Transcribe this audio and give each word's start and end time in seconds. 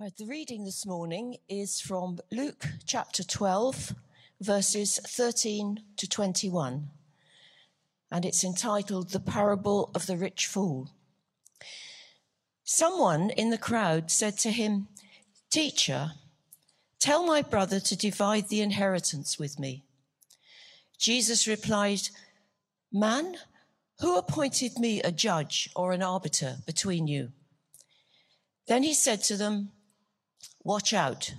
The 0.00 0.24
reading 0.24 0.64
this 0.64 0.86
morning 0.86 1.36
is 1.46 1.78
from 1.78 2.20
Luke 2.32 2.64
chapter 2.86 3.22
12, 3.22 3.94
verses 4.40 4.98
13 5.06 5.82
to 5.98 6.08
21, 6.08 6.88
and 8.10 8.24
it's 8.24 8.42
entitled 8.42 9.10
The 9.10 9.20
Parable 9.20 9.90
of 9.94 10.06
the 10.06 10.16
Rich 10.16 10.46
Fool. 10.46 10.88
Someone 12.64 13.28
in 13.28 13.50
the 13.50 13.58
crowd 13.58 14.10
said 14.10 14.38
to 14.38 14.50
him, 14.50 14.88
Teacher, 15.50 16.12
tell 16.98 17.26
my 17.26 17.42
brother 17.42 17.78
to 17.78 17.94
divide 17.94 18.48
the 18.48 18.62
inheritance 18.62 19.38
with 19.38 19.58
me. 19.58 19.84
Jesus 20.96 21.46
replied, 21.46 22.08
Man, 22.90 23.36
who 23.98 24.16
appointed 24.16 24.78
me 24.78 25.02
a 25.02 25.12
judge 25.12 25.68
or 25.76 25.92
an 25.92 26.02
arbiter 26.02 26.56
between 26.64 27.06
you? 27.06 27.32
Then 28.66 28.82
he 28.82 28.94
said 28.94 29.22
to 29.24 29.36
them, 29.36 29.72
Watch 30.70 30.92
out. 30.92 31.34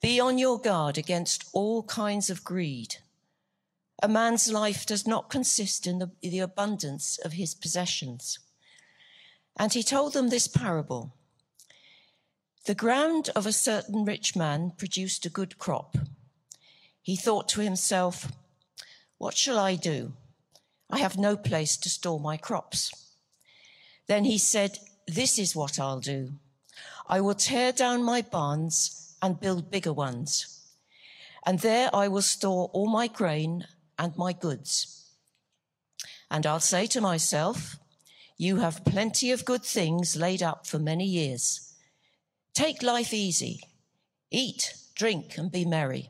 Be 0.00 0.18
on 0.18 0.36
your 0.36 0.58
guard 0.58 0.98
against 0.98 1.44
all 1.52 1.84
kinds 1.84 2.28
of 2.28 2.42
greed. 2.42 2.96
A 4.02 4.08
man's 4.08 4.50
life 4.50 4.84
does 4.84 5.06
not 5.06 5.30
consist 5.30 5.86
in 5.86 6.00
the, 6.00 6.10
the, 6.20 6.40
abundance 6.40 7.20
of 7.24 7.34
his 7.34 7.54
possessions. 7.54 8.40
And 9.56 9.72
he 9.72 9.84
told 9.84 10.12
them 10.12 10.28
this 10.28 10.48
parable 10.48 11.14
The 12.66 12.74
ground 12.74 13.30
of 13.36 13.46
a 13.46 13.52
certain 13.52 14.04
rich 14.04 14.34
man 14.34 14.72
produced 14.76 15.24
a 15.24 15.36
good 15.38 15.56
crop. 15.56 15.96
He 17.00 17.14
thought 17.14 17.48
to 17.50 17.60
himself, 17.60 18.32
What 19.18 19.36
shall 19.36 19.60
I 19.60 19.76
do? 19.76 20.14
I 20.90 20.98
have 20.98 21.16
no 21.16 21.36
place 21.36 21.76
to 21.76 21.88
store 21.88 22.18
my 22.18 22.38
crops. 22.38 22.90
Then 24.08 24.24
he 24.24 24.36
said, 24.36 24.80
This 25.06 25.38
is 25.38 25.54
what 25.54 25.78
I'll 25.78 26.00
do. 26.00 26.32
I 27.12 27.20
will 27.20 27.34
tear 27.34 27.72
down 27.72 28.02
my 28.02 28.22
barns 28.22 29.14
and 29.20 29.38
build 29.38 29.70
bigger 29.70 29.92
ones. 29.92 30.62
And 31.44 31.58
there 31.58 31.90
I 31.94 32.08
will 32.08 32.22
store 32.22 32.70
all 32.72 32.88
my 32.88 33.06
grain 33.06 33.66
and 33.98 34.16
my 34.16 34.32
goods. 34.32 35.10
And 36.30 36.46
I'll 36.46 36.58
say 36.58 36.86
to 36.86 37.02
myself, 37.02 37.76
You 38.38 38.60
have 38.60 38.86
plenty 38.86 39.30
of 39.30 39.44
good 39.44 39.62
things 39.62 40.16
laid 40.16 40.42
up 40.42 40.66
for 40.66 40.78
many 40.78 41.04
years. 41.04 41.74
Take 42.54 42.82
life 42.82 43.12
easy, 43.12 43.60
eat, 44.30 44.72
drink, 44.94 45.36
and 45.36 45.52
be 45.52 45.66
merry. 45.66 46.08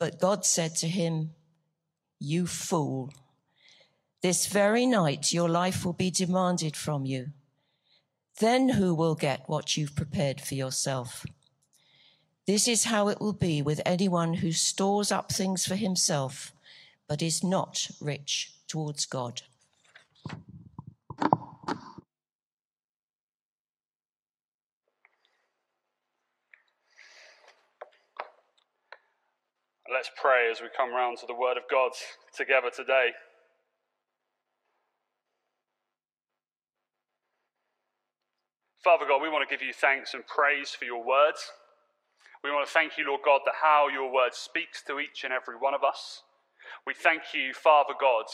But 0.00 0.18
God 0.18 0.46
said 0.46 0.76
to 0.76 0.88
him, 0.88 1.32
You 2.18 2.46
fool, 2.46 3.12
this 4.22 4.46
very 4.46 4.86
night 4.86 5.34
your 5.34 5.50
life 5.50 5.84
will 5.84 5.92
be 5.92 6.10
demanded 6.10 6.74
from 6.74 7.04
you. 7.04 7.32
Then 8.42 8.70
who 8.70 8.92
will 8.92 9.14
get 9.14 9.48
what 9.48 9.76
you've 9.76 9.94
prepared 9.94 10.40
for 10.40 10.56
yourself? 10.56 11.24
This 12.44 12.66
is 12.66 12.86
how 12.86 13.06
it 13.06 13.20
will 13.20 13.32
be 13.32 13.62
with 13.62 13.80
anyone 13.86 14.34
who 14.34 14.50
stores 14.50 15.12
up 15.12 15.30
things 15.30 15.64
for 15.64 15.76
himself, 15.76 16.52
but 17.06 17.22
is 17.22 17.44
not 17.44 17.88
rich 18.00 18.52
towards 18.66 19.06
God. 19.06 19.42
Let's 29.88 30.10
pray 30.20 30.50
as 30.50 30.60
we 30.60 30.66
come 30.76 30.92
round 30.92 31.18
to 31.18 31.26
the 31.28 31.34
Word 31.34 31.56
of 31.56 31.62
God 31.70 31.92
together 32.36 32.70
today. 32.74 33.10
Father 38.82 39.06
God, 39.06 39.22
we 39.22 39.28
want 39.28 39.48
to 39.48 39.52
give 39.54 39.64
you 39.64 39.72
thanks 39.72 40.12
and 40.12 40.26
praise 40.26 40.70
for 40.70 40.84
your 40.84 41.06
words. 41.06 41.52
We 42.42 42.50
want 42.50 42.66
to 42.66 42.72
thank 42.72 42.98
you, 42.98 43.06
Lord 43.06 43.20
God, 43.24 43.42
that 43.44 43.54
how 43.62 43.86
your 43.86 44.12
word 44.12 44.34
speaks 44.34 44.82
to 44.88 44.98
each 44.98 45.22
and 45.22 45.32
every 45.32 45.54
one 45.54 45.72
of 45.72 45.84
us. 45.84 46.22
We 46.84 46.92
thank 46.92 47.22
you, 47.32 47.54
Father 47.54 47.94
God, 48.00 48.24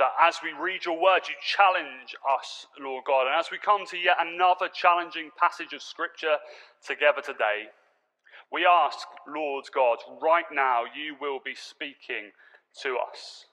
that 0.00 0.10
as 0.20 0.38
we 0.42 0.50
read 0.50 0.84
your 0.84 1.00
word, 1.00 1.22
you 1.28 1.36
challenge 1.40 2.16
us, 2.26 2.66
Lord 2.80 3.04
God. 3.06 3.28
And 3.28 3.38
as 3.38 3.52
we 3.52 3.58
come 3.58 3.86
to 3.86 3.96
yet 3.96 4.16
another 4.18 4.66
challenging 4.66 5.30
passage 5.38 5.72
of 5.72 5.80
scripture 5.80 6.38
together 6.84 7.22
today, 7.24 7.70
we 8.50 8.66
ask, 8.66 9.06
Lord 9.28 9.66
God, 9.72 9.98
right 10.20 10.50
now 10.52 10.82
you 10.90 11.14
will 11.20 11.38
be 11.44 11.54
speaking 11.54 12.32
to 12.82 12.98
us. 12.98 13.46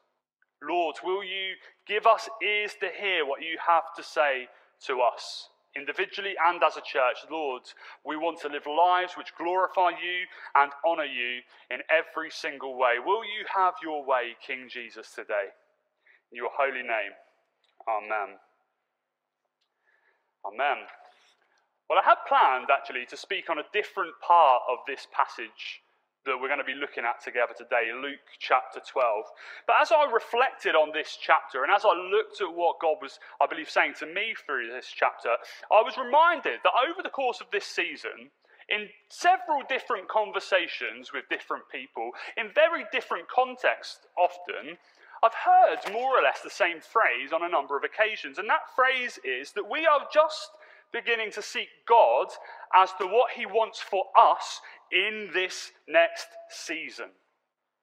Lord, 0.63 0.95
will 1.03 1.23
you 1.23 1.53
give 1.87 2.07
us 2.07 2.27
ears 2.41 2.73
to 2.79 2.89
hear 2.99 3.27
what 3.27 3.41
you 3.41 3.57
have 3.67 3.93
to 3.95 4.01
say 4.01 4.47
to 4.87 5.01
us? 5.01 5.49
Individually 5.75 6.35
and 6.45 6.61
as 6.63 6.77
a 6.77 6.81
church, 6.81 7.17
Lord, 7.29 7.63
we 8.05 8.17
want 8.17 8.39
to 8.41 8.49
live 8.49 8.67
lives 8.67 9.13
which 9.17 9.35
glorify 9.37 9.89
you 9.89 10.25
and 10.55 10.71
honor 10.85 11.05
you 11.05 11.41
in 11.69 11.79
every 11.89 12.29
single 12.29 12.77
way. 12.77 12.95
Will 13.03 13.23
you 13.23 13.45
have 13.55 13.75
your 13.83 14.05
way, 14.05 14.35
King 14.45 14.67
Jesus, 14.69 15.11
today? 15.15 15.51
In 16.31 16.37
your 16.37 16.51
holy 16.57 16.83
name. 16.83 17.13
Amen. 17.87 18.37
Amen. 20.45 20.85
Well, 21.89 21.99
I 21.99 22.07
had 22.07 22.23
planned 22.27 22.67
actually 22.71 23.05
to 23.07 23.17
speak 23.17 23.49
on 23.49 23.59
a 23.59 23.67
different 23.73 24.13
part 24.25 24.61
of 24.69 24.79
this 24.87 25.07
passage 25.11 25.80
that 26.25 26.37
we're 26.39 26.47
going 26.47 26.61
to 26.61 26.67
be 26.67 26.77
looking 26.77 27.03
at 27.03 27.23
together 27.23 27.53
today, 27.57 27.89
Luke 27.93 28.21
chapter 28.37 28.79
12. 28.79 29.25
But 29.65 29.77
as 29.81 29.91
I 29.91 30.05
reflected 30.11 30.75
on 30.75 30.91
this 30.93 31.17
chapter 31.19 31.63
and 31.63 31.73
as 31.73 31.83
I 31.85 31.93
looked 31.97 32.41
at 32.41 32.53
what 32.53 32.79
God 32.79 32.97
was, 33.01 33.19
I 33.41 33.47
believe, 33.47 33.69
saying 33.69 33.95
to 33.99 34.05
me 34.05 34.35
through 34.45 34.69
this 34.69 34.87
chapter, 34.93 35.33
I 35.71 35.81
was 35.81 35.97
reminded 35.97 36.59
that 36.63 36.77
over 36.89 37.01
the 37.01 37.09
course 37.09 37.41
of 37.41 37.47
this 37.51 37.65
season, 37.65 38.29
in 38.69 38.87
several 39.09 39.63
different 39.67 40.07
conversations 40.07 41.11
with 41.11 41.27
different 41.29 41.63
people, 41.71 42.11
in 42.37 42.53
very 42.53 42.85
different 42.91 43.27
contexts 43.27 44.05
often, 44.17 44.77
I've 45.23 45.33
heard 45.33 45.91
more 45.91 46.17
or 46.17 46.21
less 46.21 46.41
the 46.41 46.49
same 46.49 46.81
phrase 46.81 47.33
on 47.33 47.43
a 47.43 47.49
number 47.49 47.77
of 47.77 47.83
occasions. 47.83 48.37
And 48.37 48.49
that 48.49 48.73
phrase 48.75 49.19
is 49.23 49.51
that 49.53 49.69
we 49.69 49.85
are 49.85 50.07
just 50.13 50.49
beginning 50.91 51.31
to 51.31 51.41
seek 51.41 51.69
God 51.87 52.27
as 52.75 52.91
to 52.99 53.05
what 53.05 53.31
He 53.31 53.45
wants 53.45 53.79
for 53.79 54.05
us 54.17 54.61
in 54.91 55.29
this 55.33 55.71
next 55.87 56.27
season. 56.49 57.07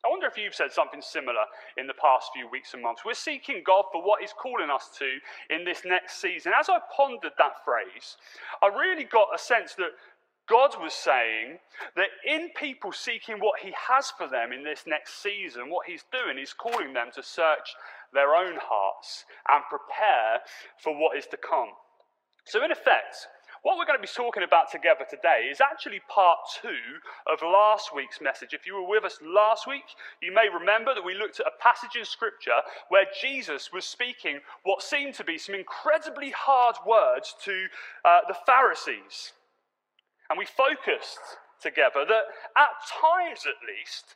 I 0.05 0.09
wonder 0.09 0.27
if 0.27 0.39
you've 0.39 0.55
said 0.55 0.73
something 0.73 1.03
similar 1.03 1.45
in 1.77 1.89
the 1.89 1.95
past 1.95 2.31
few 2.33 2.49
weeks 2.49 2.73
and 2.73 2.83
months. 2.83 3.03
We're 3.05 3.15
seeking 3.15 3.63
God 3.67 3.85
for 3.91 4.03
what 4.03 4.21
He's 4.21 4.33
calling 4.33 4.71
us 4.71 4.91
to 4.99 5.19
in 5.55 5.65
this 5.65 5.83
next 5.85 6.21
season. 6.21 6.53
As 6.59 6.69
I 6.69 6.79
pondered 6.97 7.33
that 7.37 7.65
phrase, 7.65 8.17
I 8.63 8.69
really 8.69 9.05
got 9.05 9.35
a 9.35 9.39
sense 9.39 9.75
that 9.75 9.91
God 10.49 10.71
was 10.81 10.95
saying 10.95 11.59
that 11.97 12.09
in 12.25 12.51
people 12.57 12.93
seeking 12.93 13.39
what 13.39 13.61
He 13.61 13.73
has 13.89 14.13
for 14.17 14.29
them 14.29 14.53
in 14.53 14.63
this 14.63 14.85
next 14.87 15.21
season, 15.21 15.69
what 15.69 15.87
He's 15.87 16.05
doing 16.13 16.39
is 16.39 16.53
calling 16.53 16.93
them 16.95 17.09
to 17.15 17.23
search 17.23 17.75
their 18.13 18.35
own 18.35 18.55
hearts 18.57 19.25
and 19.49 19.63
prepare 19.69 20.41
for 20.83 20.99
what 20.99 21.19
is 21.19 21.27
to 21.27 21.37
come. 21.37 21.71
So, 22.47 22.65
in 22.65 22.71
effect, 22.71 23.29
what 23.63 23.77
we're 23.77 23.87
going 23.87 23.99
to 23.99 24.03
be 24.03 24.09
talking 24.09 24.43
about 24.43 24.71
together 24.71 25.05
today 25.09 25.49
is 25.51 25.61
actually 25.61 26.01
part 26.09 26.39
two 26.63 27.03
of 27.27 27.43
last 27.43 27.95
week's 27.95 28.21
message. 28.21 28.55
If 28.55 28.67
you 28.67 28.75
were 28.75 28.89
with 28.89 29.05
us 29.05 29.19
last 29.23 29.67
week, 29.67 29.85
you 30.23 30.33
may 30.33 30.49
remember 30.49 30.95
that 30.95 31.05
we 31.05 31.15
looked 31.15 31.41
at 31.41 31.47
a 31.47 31.63
passage 31.63 31.97
in 31.99 32.05
Scripture 32.05 32.61
where 32.89 33.07
Jesus 33.21 33.71
was 33.73 33.85
speaking 33.85 34.41
what 34.63 34.83
seemed 34.83 35.15
to 35.15 35.25
be 35.25 35.39
some 35.39 35.55
incredibly 35.55 36.31
hard 36.31 36.77
words 36.87 37.35
to 37.45 37.67
uh, 38.05 38.21
the 38.29 38.37
Pharisees. 38.47 39.33
And 40.31 40.39
we 40.39 40.47
focused 40.47 41.39
together 41.61 42.05
that 42.07 42.25
at 42.57 42.75
times 42.87 43.43
at 43.47 43.59
least, 43.67 44.15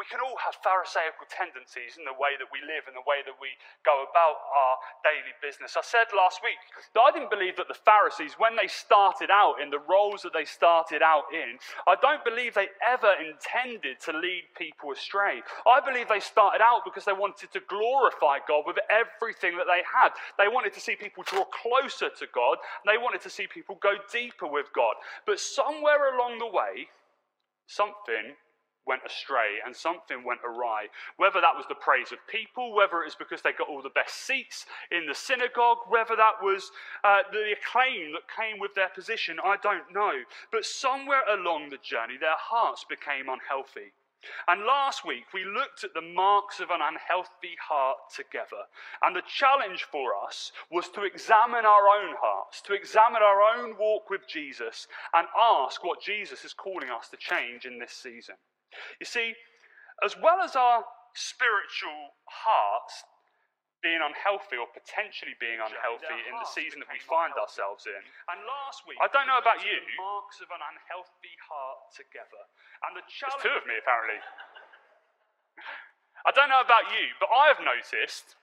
we 0.00 0.08
can 0.08 0.24
all 0.24 0.40
have 0.40 0.56
Pharisaical 0.64 1.28
tendencies 1.28 2.00
in 2.00 2.04
the 2.08 2.16
way 2.16 2.32
that 2.40 2.48
we 2.48 2.64
live 2.64 2.88
and 2.88 2.96
the 2.96 3.04
way 3.04 3.20
that 3.28 3.36
we 3.36 3.52
go 3.84 4.08
about 4.08 4.40
our 4.40 4.74
daily 5.04 5.36
business. 5.44 5.76
I 5.76 5.84
said 5.84 6.08
last 6.16 6.40
week 6.40 6.56
that 6.96 7.04
I 7.04 7.12
didn't 7.12 7.28
believe 7.28 7.60
that 7.60 7.68
the 7.68 7.76
Pharisees, 7.76 8.40
when 8.40 8.56
they 8.56 8.72
started 8.72 9.28
out 9.28 9.60
in 9.60 9.68
the 9.68 9.84
roles 9.84 10.24
that 10.24 10.32
they 10.32 10.48
started 10.48 11.04
out 11.04 11.28
in, 11.28 11.60
I 11.84 12.00
don't 12.00 12.24
believe 12.24 12.56
they 12.56 12.72
ever 12.80 13.12
intended 13.20 14.00
to 14.08 14.16
lead 14.16 14.48
people 14.56 14.96
astray. 14.96 15.44
I 15.68 15.84
believe 15.84 16.08
they 16.08 16.24
started 16.24 16.64
out 16.64 16.88
because 16.88 17.04
they 17.04 17.12
wanted 17.12 17.52
to 17.52 17.60
glorify 17.68 18.40
God 18.48 18.64
with 18.64 18.80
everything 18.88 19.60
that 19.60 19.68
they 19.68 19.84
had. 19.84 20.16
They 20.40 20.48
wanted 20.48 20.72
to 20.72 20.80
see 20.80 20.96
people 20.96 21.20
draw 21.28 21.44
closer 21.52 22.08
to 22.08 22.26
God, 22.32 22.56
they 22.88 22.96
wanted 22.96 23.20
to 23.28 23.30
see 23.30 23.44
people 23.44 23.76
go 23.76 24.00
deeper 24.08 24.48
with 24.48 24.72
God. 24.72 24.96
But 25.28 25.36
somewhere 25.36 26.16
along 26.16 26.40
the 26.40 26.48
way, 26.48 26.88
something 27.68 28.40
went 28.86 29.02
astray 29.06 29.58
and 29.64 29.74
something 29.74 30.24
went 30.24 30.40
awry. 30.44 30.86
Whether 31.16 31.40
that 31.40 31.56
was 31.56 31.66
the 31.68 31.74
praise 31.74 32.12
of 32.12 32.18
people, 32.26 32.74
whether 32.74 33.02
it 33.02 33.06
was 33.06 33.14
because 33.14 33.42
they 33.42 33.52
got 33.52 33.68
all 33.68 33.82
the 33.82 33.90
best 33.90 34.26
seats 34.26 34.66
in 34.90 35.06
the 35.06 35.14
synagogue, 35.14 35.78
whether 35.88 36.16
that 36.16 36.42
was 36.42 36.70
uh, 37.04 37.22
the 37.30 37.52
acclaim 37.52 38.12
that 38.12 38.28
came 38.28 38.58
with 38.58 38.74
their 38.74 38.90
position, 38.90 39.38
I 39.42 39.56
don't 39.62 39.92
know. 39.92 40.22
But 40.50 40.64
somewhere 40.64 41.22
along 41.28 41.70
the 41.70 41.78
journey, 41.78 42.16
their 42.18 42.38
hearts 42.38 42.84
became 42.88 43.28
unhealthy. 43.28 43.92
And 44.46 44.64
last 44.64 45.04
week 45.04 45.34
we 45.34 45.44
looked 45.44 45.82
at 45.82 45.94
the 45.94 46.00
marks 46.00 46.60
of 46.60 46.70
an 46.70 46.80
unhealthy 46.80 47.56
heart 47.60 47.98
together. 48.14 48.68
And 49.02 49.16
the 49.16 49.22
challenge 49.26 49.84
for 49.90 50.14
us 50.14 50.52
was 50.70 50.88
to 50.90 51.02
examine 51.02 51.66
our 51.66 51.88
own 51.88 52.14
hearts, 52.20 52.60
to 52.62 52.74
examine 52.74 53.22
our 53.22 53.42
own 53.42 53.76
walk 53.76 54.10
with 54.10 54.28
Jesus, 54.28 54.86
and 55.12 55.26
ask 55.36 55.82
what 55.82 56.00
Jesus 56.00 56.44
is 56.44 56.54
calling 56.54 56.90
us 56.90 57.08
to 57.08 57.16
change 57.16 57.64
in 57.64 57.78
this 57.78 57.92
season. 57.92 58.36
You 59.00 59.06
see, 59.06 59.34
as 60.04 60.16
well 60.18 60.40
as 60.40 60.56
our 60.56 60.84
spiritual 61.14 62.16
hearts 62.26 63.04
being 63.82 63.98
unhealthy 63.98 64.54
or 64.54 64.70
potentially 64.70 65.34
being 65.42 65.58
unhealthy 65.58 66.18
in 66.30 66.34
the 66.38 66.46
season 66.46 66.78
that 66.78 66.88
we 66.88 67.02
find 67.02 67.34
ourselves 67.34 67.82
in. 67.84 67.98
And 68.30 68.38
last 68.46 68.86
week, 68.86 68.96
I 69.02 69.10
don't 69.10 69.26
know 69.26 69.42
about 69.42 69.58
you. 69.66 69.74
marks 69.98 70.38
of 70.38 70.48
an 70.54 70.62
unhealthy 70.62 71.34
heart 71.42 71.90
together. 71.90 72.42
And 72.86 72.94
the 72.94 73.02
There's 73.02 73.38
two 73.42 73.50
of 73.50 73.66
me, 73.66 73.74
apparently. 73.82 74.22
I 76.22 76.30
don't 76.30 76.46
know 76.46 76.62
about 76.62 76.94
you, 76.94 77.10
but 77.18 77.26
I 77.34 77.50
have 77.50 77.58
noticed 77.58 78.38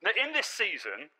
that 0.00 0.16
in 0.16 0.32
this 0.32 0.48
season, 0.48 1.12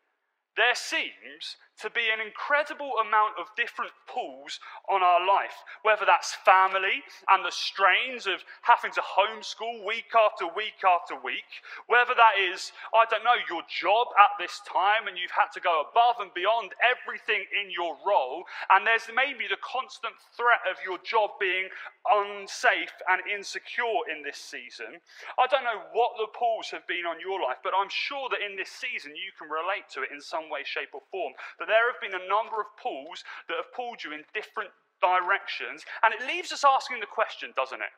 there 0.57 0.73
seems 0.73 1.61
to 1.81 1.89
be 1.89 2.11
an 2.13 2.21
incredible 2.21 2.93
amount 3.01 3.33
of 3.39 3.49
different 3.57 3.91
pulls 4.05 4.59
on 4.89 5.01
our 5.01 5.25
life, 5.25 5.57
whether 5.81 6.05
that's 6.05 6.37
family 6.45 7.01
and 7.31 7.43
the 7.43 7.51
strains 7.51 8.27
of 8.27 8.45
having 8.61 8.91
to 8.93 9.01
homeschool 9.01 9.85
week 9.85 10.13
after 10.13 10.45
week 10.53 10.77
after 10.85 11.17
week, 11.17 11.49
whether 11.87 12.13
that 12.13 12.37
is, 12.37 12.71
I 12.93 13.05
don't 13.09 13.25
know, 13.25 13.39
your 13.49 13.65
job 13.65 14.13
at 14.19 14.37
this 14.37 14.61
time 14.69 15.09
and 15.09 15.17
you've 15.17 15.33
had 15.33 15.49
to 15.57 15.61
go 15.61 15.81
above 15.89 16.21
and 16.21 16.29
beyond 16.33 16.77
everything 16.83 17.45
in 17.51 17.73
your 17.73 17.97
role, 18.05 18.45
and 18.69 18.85
there's 18.85 19.09
maybe 19.09 19.49
the 19.49 19.59
constant 19.65 20.13
threat 20.37 20.61
of 20.69 20.77
your 20.85 21.01
job 21.01 21.35
being 21.41 21.67
unsafe 22.05 22.93
and 23.09 23.23
insecure 23.25 24.05
in 24.11 24.21
this 24.21 24.37
season. 24.37 24.99
I 25.39 25.47
don't 25.47 25.63
know 25.63 25.87
what 25.95 26.15
the 26.19 26.29
pulls 26.35 26.69
have 26.71 26.85
been 26.87 27.07
on 27.07 27.19
your 27.19 27.41
life, 27.41 27.63
but 27.63 27.73
I'm 27.73 27.89
sure 27.89 28.29
that 28.29 28.43
in 28.43 28.55
this 28.55 28.69
season 28.69 29.15
you 29.15 29.31
can 29.35 29.49
relate 29.49 29.87
to 29.95 30.03
it 30.03 30.11
in 30.11 30.19
some 30.19 30.51
way, 30.51 30.61
shape, 30.63 30.91
or 30.93 31.03
form. 31.09 31.33
That 31.63 31.71
there 31.71 31.87
have 31.87 32.03
been 32.03 32.19
a 32.19 32.27
number 32.27 32.59
of 32.59 32.75
pulls 32.75 33.23
that 33.47 33.55
have 33.55 33.71
pulled 33.71 34.03
you 34.03 34.11
in 34.11 34.27
different 34.35 34.75
directions, 34.99 35.87
and 36.03 36.11
it 36.11 36.27
leaves 36.27 36.51
us 36.51 36.67
asking 36.67 36.99
the 36.99 37.07
question, 37.07 37.55
doesn't 37.55 37.79
it? 37.79 37.95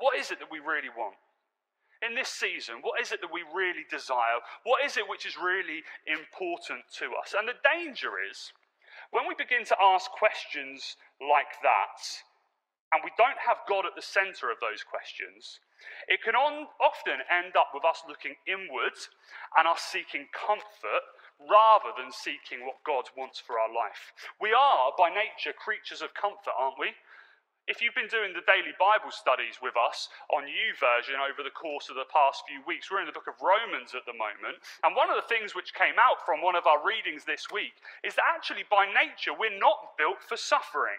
What 0.00 0.16
is 0.16 0.32
it 0.32 0.40
that 0.40 0.48
we 0.48 0.64
really 0.64 0.88
want? 0.88 1.20
In 2.00 2.16
this 2.16 2.32
season, 2.32 2.80
what 2.80 3.04
is 3.04 3.12
it 3.12 3.20
that 3.20 3.28
we 3.28 3.44
really 3.44 3.84
desire? 3.92 4.40
What 4.64 4.80
is 4.80 4.96
it 4.96 5.04
which 5.04 5.28
is 5.28 5.36
really 5.36 5.84
important 6.08 6.88
to 7.04 7.12
us? 7.20 7.36
And 7.36 7.44
the 7.44 7.60
danger 7.60 8.16
is 8.16 8.48
when 9.12 9.28
we 9.28 9.36
begin 9.36 9.68
to 9.68 9.76
ask 9.76 10.08
questions 10.16 10.96
like 11.20 11.60
that, 11.60 12.00
and 12.96 13.04
we 13.04 13.12
don't 13.20 13.44
have 13.44 13.68
God 13.68 13.84
at 13.84 13.92
the 13.92 14.00
center 14.00 14.48
of 14.48 14.56
those 14.64 14.80
questions, 14.80 15.60
it 16.08 16.24
can 16.24 16.32
on, 16.32 16.64
often 16.80 17.20
end 17.28 17.60
up 17.60 17.76
with 17.76 17.84
us 17.84 18.08
looking 18.08 18.40
inwards 18.48 19.12
and 19.60 19.68
us 19.68 19.84
seeking 19.84 20.32
comfort 20.32 21.04
rather 21.40 21.94
than 21.96 22.12
seeking 22.12 22.64
what 22.64 22.84
God 22.84 23.08
wants 23.16 23.40
for 23.40 23.58
our 23.58 23.72
life. 23.72 24.12
We 24.40 24.52
are, 24.52 24.92
by 24.96 25.10
nature, 25.10 25.52
creatures 25.52 26.02
of 26.02 26.14
comfort, 26.14 26.54
aren't 26.56 26.78
we? 26.78 26.92
If 27.70 27.78
you've 27.78 27.94
been 27.94 28.10
doing 28.10 28.34
the 28.34 28.42
daily 28.42 28.74
Bible 28.74 29.14
studies 29.14 29.62
with 29.62 29.78
us 29.78 30.10
on 30.34 30.50
YouVersion 30.50 31.14
over 31.22 31.46
the 31.46 31.54
course 31.54 31.86
of 31.86 31.94
the 31.94 32.10
past 32.10 32.42
few 32.42 32.58
weeks, 32.66 32.90
we're 32.90 32.98
in 32.98 33.06
the 33.06 33.14
book 33.14 33.30
of 33.30 33.38
Romans 33.38 33.94
at 33.94 34.02
the 34.02 34.18
moment. 34.18 34.58
And 34.82 34.98
one 34.98 35.06
of 35.06 35.14
the 35.14 35.30
things 35.30 35.54
which 35.54 35.70
came 35.70 35.94
out 35.94 36.26
from 36.26 36.42
one 36.42 36.58
of 36.58 36.66
our 36.66 36.82
readings 36.82 37.22
this 37.22 37.46
week 37.54 37.78
is 38.02 38.18
that 38.18 38.26
actually, 38.26 38.66
by 38.66 38.90
nature, 38.90 39.30
we're 39.30 39.54
not 39.54 39.94
built 39.94 40.18
for 40.26 40.34
suffering. 40.34 40.98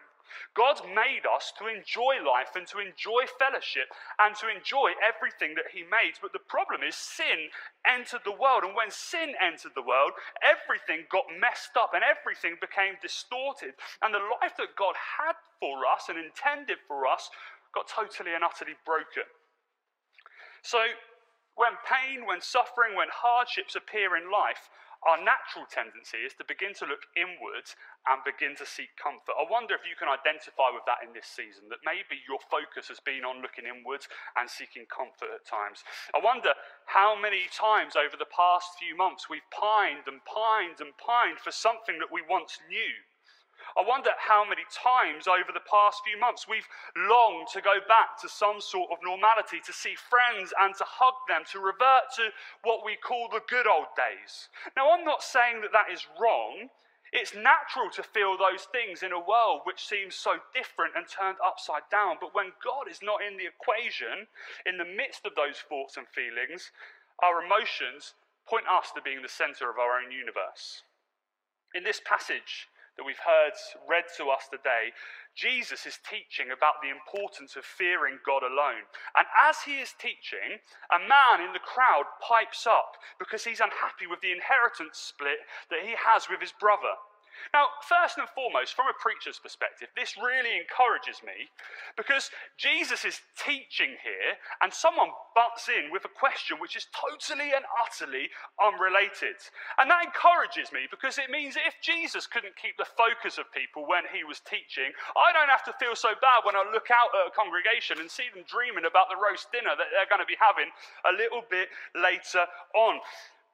God 0.56 0.82
made 0.88 1.26
us 1.26 1.54
to 1.60 1.68
enjoy 1.68 2.22
life 2.24 2.56
and 2.56 2.68
to 2.68 2.80
enjoy 2.80 3.26
fellowship 3.40 3.90
and 4.20 4.36
to 4.38 4.50
enjoy 4.50 4.94
everything 5.02 5.56
that 5.56 5.72
He 5.74 5.84
made. 5.84 6.18
But 6.22 6.34
the 6.34 6.46
problem 6.48 6.82
is, 6.82 6.96
sin 6.96 7.50
entered 7.86 8.26
the 8.26 8.36
world. 8.36 8.64
And 8.64 8.76
when 8.76 8.92
sin 8.92 9.34
entered 9.42 9.74
the 9.76 9.86
world, 9.86 10.14
everything 10.42 11.06
got 11.10 11.26
messed 11.40 11.78
up 11.78 11.94
and 11.94 12.04
everything 12.04 12.58
became 12.60 12.96
distorted. 13.02 13.74
And 14.02 14.14
the 14.14 14.24
life 14.42 14.56
that 14.58 14.78
God 14.78 14.96
had 14.96 15.36
for 15.60 15.86
us 15.86 16.10
and 16.10 16.18
intended 16.18 16.78
for 16.88 17.08
us 17.08 17.30
got 17.74 17.88
totally 17.88 18.34
and 18.34 18.44
utterly 18.44 18.78
broken. 18.86 19.26
So, 20.62 20.80
when 21.56 21.78
pain, 21.86 22.26
when 22.26 22.42
suffering, 22.42 22.96
when 22.96 23.14
hardships 23.14 23.76
appear 23.76 24.18
in 24.18 24.32
life, 24.32 24.70
our 25.04 25.20
natural 25.20 25.68
tendency 25.68 26.24
is 26.24 26.32
to 26.40 26.48
begin 26.48 26.72
to 26.80 26.88
look 26.88 27.04
inwards 27.20 27.76
and 28.08 28.24
begin 28.24 28.56
to 28.56 28.64
seek 28.64 28.96
comfort. 28.96 29.36
I 29.36 29.44
wonder 29.52 29.76
if 29.76 29.84
you 29.84 30.00
can 30.00 30.08
identify 30.08 30.72
with 30.72 30.88
that 30.88 31.04
in 31.04 31.12
this 31.12 31.28
season, 31.28 31.68
that 31.68 31.84
maybe 31.84 32.24
your 32.24 32.40
focus 32.48 32.88
has 32.88 33.04
been 33.04 33.28
on 33.28 33.44
looking 33.44 33.68
inwards 33.68 34.08
and 34.40 34.48
seeking 34.48 34.88
comfort 34.88 35.28
at 35.28 35.44
times. 35.44 35.84
I 36.16 36.24
wonder 36.24 36.56
how 36.88 37.20
many 37.20 37.52
times 37.52 38.00
over 38.00 38.16
the 38.16 38.32
past 38.32 38.80
few 38.80 38.96
months 38.96 39.28
we've 39.28 39.48
pined 39.52 40.08
and 40.08 40.24
pined 40.24 40.80
and 40.80 40.96
pined 40.96 41.44
for 41.44 41.52
something 41.52 42.00
that 42.00 42.12
we 42.12 42.24
once 42.24 42.64
knew. 42.72 42.96
I 43.78 43.82
wonder 43.82 44.12
how 44.18 44.46
many 44.46 44.64
times 44.70 45.28
over 45.28 45.50
the 45.54 45.66
past 45.66 46.06
few 46.06 46.20
months 46.20 46.48
we've 46.48 46.70
longed 46.96 47.48
to 47.54 47.62
go 47.62 47.82
back 47.88 48.22
to 48.22 48.30
some 48.30 48.62
sort 48.62 48.92
of 48.92 49.02
normality, 49.02 49.60
to 49.66 49.74
see 49.74 49.96
friends 49.96 50.54
and 50.60 50.76
to 50.78 50.86
hug 50.86 51.16
them, 51.28 51.42
to 51.52 51.60
revert 51.60 52.14
to 52.18 52.30
what 52.62 52.86
we 52.86 52.96
call 52.96 53.30
the 53.30 53.42
good 53.50 53.66
old 53.66 53.90
days. 53.98 54.50
Now, 54.78 54.92
I'm 54.92 55.04
not 55.04 55.24
saying 55.24 55.62
that 55.62 55.74
that 55.74 55.90
is 55.92 56.06
wrong. 56.22 56.70
It's 57.14 57.34
natural 57.34 57.90
to 57.94 58.02
feel 58.02 58.38
those 58.38 58.66
things 58.70 59.02
in 59.02 59.12
a 59.14 59.22
world 59.22 59.62
which 59.66 59.86
seems 59.86 60.16
so 60.16 60.38
different 60.54 60.94
and 60.98 61.06
turned 61.06 61.38
upside 61.46 61.90
down. 61.90 62.18
But 62.22 62.34
when 62.34 62.54
God 62.62 62.90
is 62.90 63.02
not 63.02 63.22
in 63.22 63.38
the 63.38 63.50
equation, 63.50 64.30
in 64.66 64.78
the 64.78 64.86
midst 64.86 65.26
of 65.26 65.34
those 65.34 65.62
thoughts 65.62 65.98
and 65.98 66.10
feelings, 66.10 66.72
our 67.22 67.42
emotions 67.42 68.14
point 68.46 68.66
us 68.66 68.92
to 68.94 69.02
being 69.02 69.22
the 69.22 69.30
center 69.30 69.70
of 69.70 69.78
our 69.78 69.98
own 70.02 70.12
universe. 70.12 70.84
In 71.74 71.84
this 71.84 72.02
passage, 72.04 72.68
that 72.98 73.06
we've 73.06 73.22
heard 73.22 73.54
read 73.90 74.06
to 74.18 74.30
us 74.30 74.46
today, 74.50 74.94
Jesus 75.34 75.86
is 75.86 75.98
teaching 76.06 76.54
about 76.54 76.78
the 76.82 76.94
importance 76.94 77.56
of 77.56 77.66
fearing 77.66 78.22
God 78.26 78.46
alone. 78.46 78.86
And 79.18 79.26
as 79.34 79.66
he 79.66 79.82
is 79.82 79.98
teaching, 79.98 80.62
a 80.94 81.00
man 81.02 81.42
in 81.42 81.54
the 81.54 81.64
crowd 81.64 82.06
pipes 82.22 82.68
up 82.70 82.98
because 83.18 83.44
he's 83.44 83.64
unhappy 83.64 84.06
with 84.06 84.22
the 84.22 84.32
inheritance 84.32 85.02
split 85.02 85.42
that 85.74 85.82
he 85.82 85.98
has 85.98 86.30
with 86.30 86.42
his 86.42 86.54
brother. 86.54 86.94
Now, 87.54 87.70
first 87.86 88.18
and 88.18 88.28
foremost, 88.30 88.74
from 88.74 88.88
a 88.88 88.98
preacher's 88.98 89.40
perspective, 89.40 89.90
this 89.96 90.18
really 90.18 90.58
encourages 90.58 91.22
me 91.22 91.50
because 91.98 92.32
Jesus 92.58 93.06
is 93.06 93.22
teaching 93.38 93.98
here 94.02 94.38
and 94.62 94.74
someone 94.74 95.10
butts 95.36 95.70
in 95.70 95.92
with 95.92 96.06
a 96.06 96.14
question 96.14 96.58
which 96.58 96.76
is 96.76 96.88
totally 96.94 97.54
and 97.54 97.66
utterly 97.78 98.30
unrelated. 98.58 99.38
And 99.78 99.90
that 99.90 100.06
encourages 100.06 100.72
me 100.72 100.90
because 100.90 101.18
it 101.18 101.30
means 101.30 101.58
if 101.58 101.78
Jesus 101.82 102.26
couldn't 102.26 102.58
keep 102.58 102.78
the 102.78 102.90
focus 102.90 103.38
of 103.38 103.50
people 103.54 103.86
when 103.86 104.06
he 104.10 104.24
was 104.24 104.42
teaching, 104.42 104.94
I 105.14 105.34
don't 105.34 105.50
have 105.50 105.66
to 105.70 105.78
feel 105.78 105.96
so 105.96 106.18
bad 106.22 106.46
when 106.46 106.56
I 106.58 106.66
look 106.70 106.90
out 106.90 107.14
at 107.14 107.30
a 107.30 107.38
congregation 107.38 108.00
and 108.00 108.10
see 108.10 108.30
them 108.34 108.46
dreaming 108.50 108.86
about 108.86 109.10
the 109.10 109.20
roast 109.20 109.52
dinner 109.54 109.74
that 109.78 109.90
they're 109.94 110.10
going 110.10 110.24
to 110.24 110.30
be 110.30 110.40
having 110.40 110.70
a 111.06 111.14
little 111.14 111.46
bit 111.50 111.70
later 111.94 112.46
on. 112.74 113.02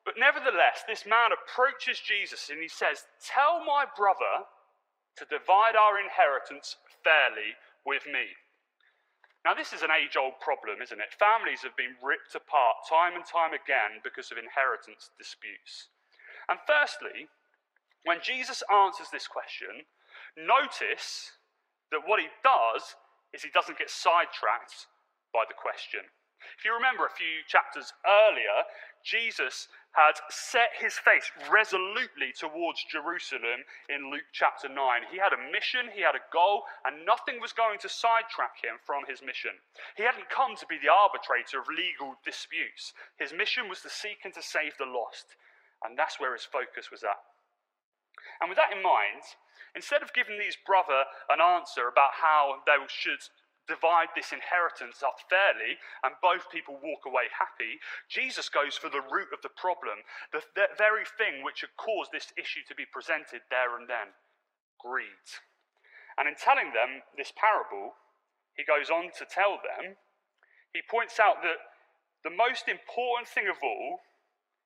But 0.06 0.16
nevertheless, 0.18 0.84
this 0.88 1.06
man 1.06 1.32
approaches 1.32 2.00
Jesus 2.00 2.50
and 2.50 2.62
he 2.62 2.68
says, 2.68 3.06
Tell 3.22 3.64
my 3.64 3.86
brother 3.86 4.48
to 5.18 5.26
divide 5.28 5.76
our 5.76 6.00
inheritance 6.00 6.78
fairly 7.04 7.56
with 7.86 8.06
me. 8.08 8.36
Now, 9.46 9.54
this 9.56 9.72
is 9.72 9.84
an 9.84 9.92
age 9.92 10.20
old 10.20 10.40
problem, 10.44 10.82
isn't 10.84 11.00
it? 11.00 11.16
Families 11.16 11.64
have 11.64 11.76
been 11.80 11.96
ripped 12.04 12.36
apart 12.36 12.84
time 12.88 13.16
and 13.16 13.24
time 13.24 13.56
again 13.56 14.04
because 14.04 14.32
of 14.32 14.38
inheritance 14.38 15.12
disputes. 15.16 15.88
And 16.52 16.60
firstly, 16.68 17.32
when 18.04 18.20
Jesus 18.20 18.64
answers 18.68 19.08
this 19.12 19.28
question, 19.28 19.88
notice 20.36 21.40
that 21.92 22.04
what 22.06 22.20
he 22.20 22.28
does 22.44 22.96
is 23.34 23.44
he 23.44 23.54
doesn't 23.54 23.80
get 23.80 23.90
sidetracked 23.90 24.88
by 25.32 25.48
the 25.48 25.56
question. 25.56 26.04
If 26.58 26.66
you 26.66 26.74
remember 26.74 27.06
a 27.06 27.10
few 27.10 27.44
chapters 27.48 27.94
earlier, 28.06 28.64
Jesus 29.04 29.68
had 29.92 30.20
set 30.30 30.70
his 30.78 30.98
face 31.00 31.32
resolutely 31.50 32.32
towards 32.32 32.84
Jerusalem 32.86 33.66
in 33.90 34.12
Luke 34.12 34.30
chapter 34.34 34.70
9. 34.70 34.76
He 35.12 35.18
had 35.18 35.34
a 35.34 35.52
mission, 35.52 35.90
he 35.94 36.02
had 36.02 36.16
a 36.16 36.30
goal, 36.32 36.64
and 36.86 37.06
nothing 37.06 37.42
was 37.42 37.54
going 37.54 37.80
to 37.80 37.90
sidetrack 37.90 38.62
him 38.62 38.78
from 38.86 39.06
his 39.08 39.24
mission. 39.24 39.58
He 39.98 40.04
hadn't 40.04 40.30
come 40.30 40.56
to 40.58 40.68
be 40.68 40.78
the 40.78 40.94
arbitrator 40.94 41.60
of 41.60 41.68
legal 41.68 42.16
disputes. 42.24 42.94
His 43.18 43.34
mission 43.34 43.68
was 43.68 43.82
to 43.82 43.90
seek 43.90 44.22
and 44.24 44.34
to 44.36 44.44
save 44.44 44.78
the 44.78 44.86
lost, 44.86 45.36
and 45.84 45.98
that's 45.98 46.20
where 46.20 46.34
his 46.34 46.46
focus 46.46 46.92
was 46.92 47.04
at. 47.04 47.20
And 48.42 48.50
with 48.50 48.58
that 48.58 48.76
in 48.76 48.84
mind, 48.84 49.26
instead 49.76 50.04
of 50.04 50.14
giving 50.14 50.38
these 50.38 50.58
brother 50.66 51.06
an 51.30 51.42
answer 51.42 51.88
about 51.88 52.20
how 52.22 52.62
they 52.66 52.78
should 52.88 53.20
divide 53.70 54.10
this 54.18 54.34
inheritance 54.34 55.06
up 55.06 55.22
fairly 55.30 55.78
and 56.02 56.18
both 56.26 56.50
people 56.50 56.82
walk 56.82 57.06
away 57.06 57.30
happy, 57.30 57.78
Jesus 58.10 58.50
goes 58.50 58.74
for 58.74 58.90
the 58.90 59.06
root 59.06 59.30
of 59.30 59.46
the 59.46 59.54
problem, 59.54 60.02
the, 60.34 60.42
the 60.58 60.74
very 60.74 61.06
thing 61.06 61.46
which 61.46 61.62
had 61.62 61.78
caused 61.78 62.10
this 62.10 62.34
issue 62.34 62.66
to 62.66 62.74
be 62.74 62.90
presented 62.90 63.46
there 63.54 63.78
and 63.78 63.86
then 63.86 64.18
greed. 64.82 65.30
And 66.18 66.26
in 66.26 66.34
telling 66.34 66.74
them 66.74 67.06
this 67.14 67.32
parable, 67.38 67.94
he 68.58 68.66
goes 68.66 68.90
on 68.90 69.14
to 69.22 69.30
tell 69.30 69.62
them, 69.62 69.96
he 70.74 70.82
points 70.84 71.22
out 71.22 71.46
that 71.46 71.62
the 72.26 72.34
most 72.34 72.68
important 72.68 73.30
thing 73.30 73.48
of 73.48 73.62
all 73.64 74.02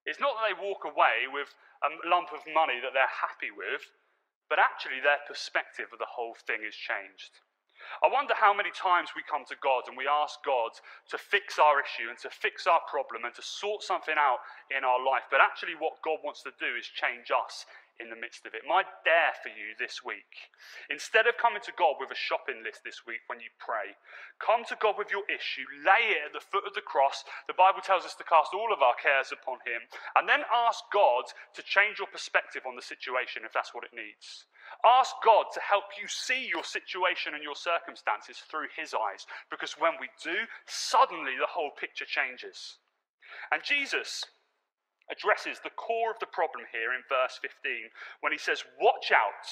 is 0.08 0.18
not 0.18 0.40
that 0.40 0.50
they 0.50 0.58
walk 0.58 0.88
away 0.88 1.30
with 1.30 1.52
a 1.84 1.92
lump 2.08 2.32
of 2.32 2.42
money 2.50 2.80
that 2.82 2.96
they're 2.96 3.22
happy 3.22 3.52
with, 3.52 3.84
but 4.50 4.60
actually 4.60 5.00
their 5.00 5.22
perspective 5.28 5.92
of 5.92 6.00
the 6.00 6.10
whole 6.10 6.36
thing 6.36 6.64
is 6.66 6.76
changed. 6.76 7.44
I 8.02 8.10
wonder 8.10 8.34
how 8.34 8.54
many 8.54 8.72
times 8.72 9.14
we 9.16 9.22
come 9.22 9.46
to 9.50 9.58
God 9.62 9.86
and 9.88 9.98
we 9.98 10.10
ask 10.10 10.42
God 10.42 10.72
to 11.14 11.18
fix 11.18 11.60
our 11.60 11.78
issue 11.78 12.10
and 12.10 12.18
to 12.26 12.30
fix 12.30 12.66
our 12.66 12.82
problem 12.90 13.26
and 13.26 13.36
to 13.36 13.44
sort 13.44 13.84
something 13.84 14.16
out 14.18 14.42
in 14.74 14.84
our 14.84 14.98
life. 14.98 15.30
But 15.30 15.42
actually, 15.44 15.78
what 15.78 16.02
God 16.02 16.24
wants 16.24 16.42
to 16.44 16.54
do 16.58 16.74
is 16.74 16.90
change 16.90 17.30
us 17.30 17.66
in 18.00 18.10
the 18.10 18.18
midst 18.18 18.46
of 18.46 18.54
it. 18.58 18.66
My 18.66 18.82
dare 19.06 19.36
for 19.42 19.50
you 19.54 19.78
this 19.78 20.02
week, 20.02 20.50
instead 20.90 21.28
of 21.30 21.38
coming 21.38 21.62
to 21.66 21.76
God 21.78 22.02
with 22.02 22.10
a 22.10 22.18
shopping 22.18 22.66
list 22.66 22.82
this 22.82 23.06
week 23.06 23.22
when 23.28 23.40
you 23.40 23.54
pray, 23.62 23.94
come 24.42 24.66
to 24.66 24.80
God 24.80 24.98
with 24.98 25.14
your 25.14 25.26
issue, 25.30 25.66
lay 25.86 26.18
it 26.18 26.30
at 26.30 26.34
the 26.34 26.44
foot 26.44 26.66
of 26.66 26.74
the 26.74 26.86
cross. 26.86 27.22
The 27.46 27.58
Bible 27.58 27.86
tells 27.86 28.06
us 28.06 28.18
to 28.18 28.26
cast 28.26 28.54
all 28.54 28.74
of 28.74 28.82
our 28.82 28.98
cares 28.98 29.30
upon 29.30 29.62
Him, 29.64 29.86
and 30.18 30.26
then 30.26 30.42
ask 30.50 30.82
God 30.90 31.30
to 31.54 31.62
change 31.62 32.02
your 32.02 32.10
perspective 32.10 32.66
on 32.66 32.76
the 32.76 32.86
situation 32.86 33.46
if 33.46 33.54
that's 33.54 33.74
what 33.74 33.86
it 33.86 33.94
needs. 33.94 34.50
Ask 34.82 35.14
God 35.22 35.54
to 35.54 35.62
help 35.62 35.94
you 36.00 36.10
see 36.10 36.50
your 36.50 36.66
situation 36.66 37.38
and 37.38 37.44
your 37.46 37.58
circumstances 37.58 38.42
through 38.50 38.74
His 38.74 38.98
eyes, 38.98 39.30
because 39.54 39.78
when 39.78 40.02
we 40.02 40.10
do, 40.24 40.50
suddenly 40.66 41.38
the 41.38 41.50
whole 41.50 41.72
picture 41.78 42.10
changes. 42.10 42.82
And 43.52 43.62
Jesus 43.62 44.26
addresses 45.12 45.60
the 45.60 45.76
core 45.76 46.12
of 46.12 46.20
the 46.20 46.32
problem 46.32 46.66
here 46.72 46.94
in 46.94 47.04
verse 47.10 47.40
15 47.42 47.92
when 48.22 48.32
he 48.32 48.38
says, 48.38 48.64
Watch 48.80 49.12
out, 49.12 49.48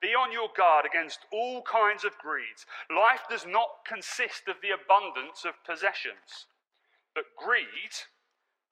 be 0.00 0.14
on 0.14 0.32
your 0.32 0.48
guard 0.56 0.86
against 0.86 1.26
all 1.32 1.62
kinds 1.62 2.04
of 2.04 2.16
greed. 2.18 2.58
Life 2.90 3.26
does 3.28 3.46
not 3.46 3.82
consist 3.86 4.46
of 4.46 4.56
the 4.62 4.74
abundance 4.74 5.44
of 5.44 5.58
possessions. 5.66 6.46
But 7.14 7.36
greed 7.36 7.94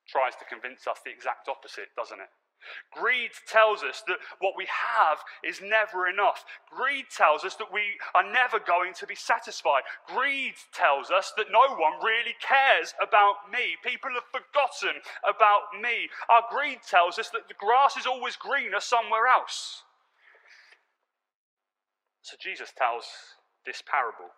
tries 0.08 0.34
to 0.36 0.48
convince 0.48 0.86
us 0.86 0.98
the 1.04 1.10
exact 1.12 1.48
opposite, 1.48 1.94
doesn't 1.96 2.20
it? 2.20 2.30
Greed 2.92 3.30
tells 3.46 3.82
us 3.82 4.02
that 4.06 4.18
what 4.40 4.54
we 4.56 4.66
have 4.66 5.18
is 5.44 5.60
never 5.62 6.08
enough. 6.08 6.44
Greed 6.70 7.06
tells 7.14 7.44
us 7.44 7.54
that 7.56 7.72
we 7.72 7.82
are 8.14 8.32
never 8.32 8.58
going 8.58 8.92
to 8.94 9.06
be 9.06 9.14
satisfied. 9.14 9.82
Greed 10.06 10.54
tells 10.72 11.10
us 11.10 11.32
that 11.36 11.50
no 11.50 11.74
one 11.74 12.02
really 12.02 12.34
cares 12.40 12.94
about 13.00 13.50
me. 13.52 13.76
People 13.84 14.10
have 14.14 14.28
forgotten 14.30 15.00
about 15.28 15.80
me. 15.80 16.08
Our 16.28 16.44
greed 16.50 16.80
tells 16.88 17.18
us 17.18 17.30
that 17.30 17.48
the 17.48 17.54
grass 17.54 17.96
is 17.96 18.06
always 18.06 18.36
greener 18.36 18.80
somewhere 18.80 19.26
else. 19.26 19.82
So 22.22 22.36
Jesus 22.40 22.72
tells 22.76 23.06
this 23.64 23.82
parable. 23.82 24.30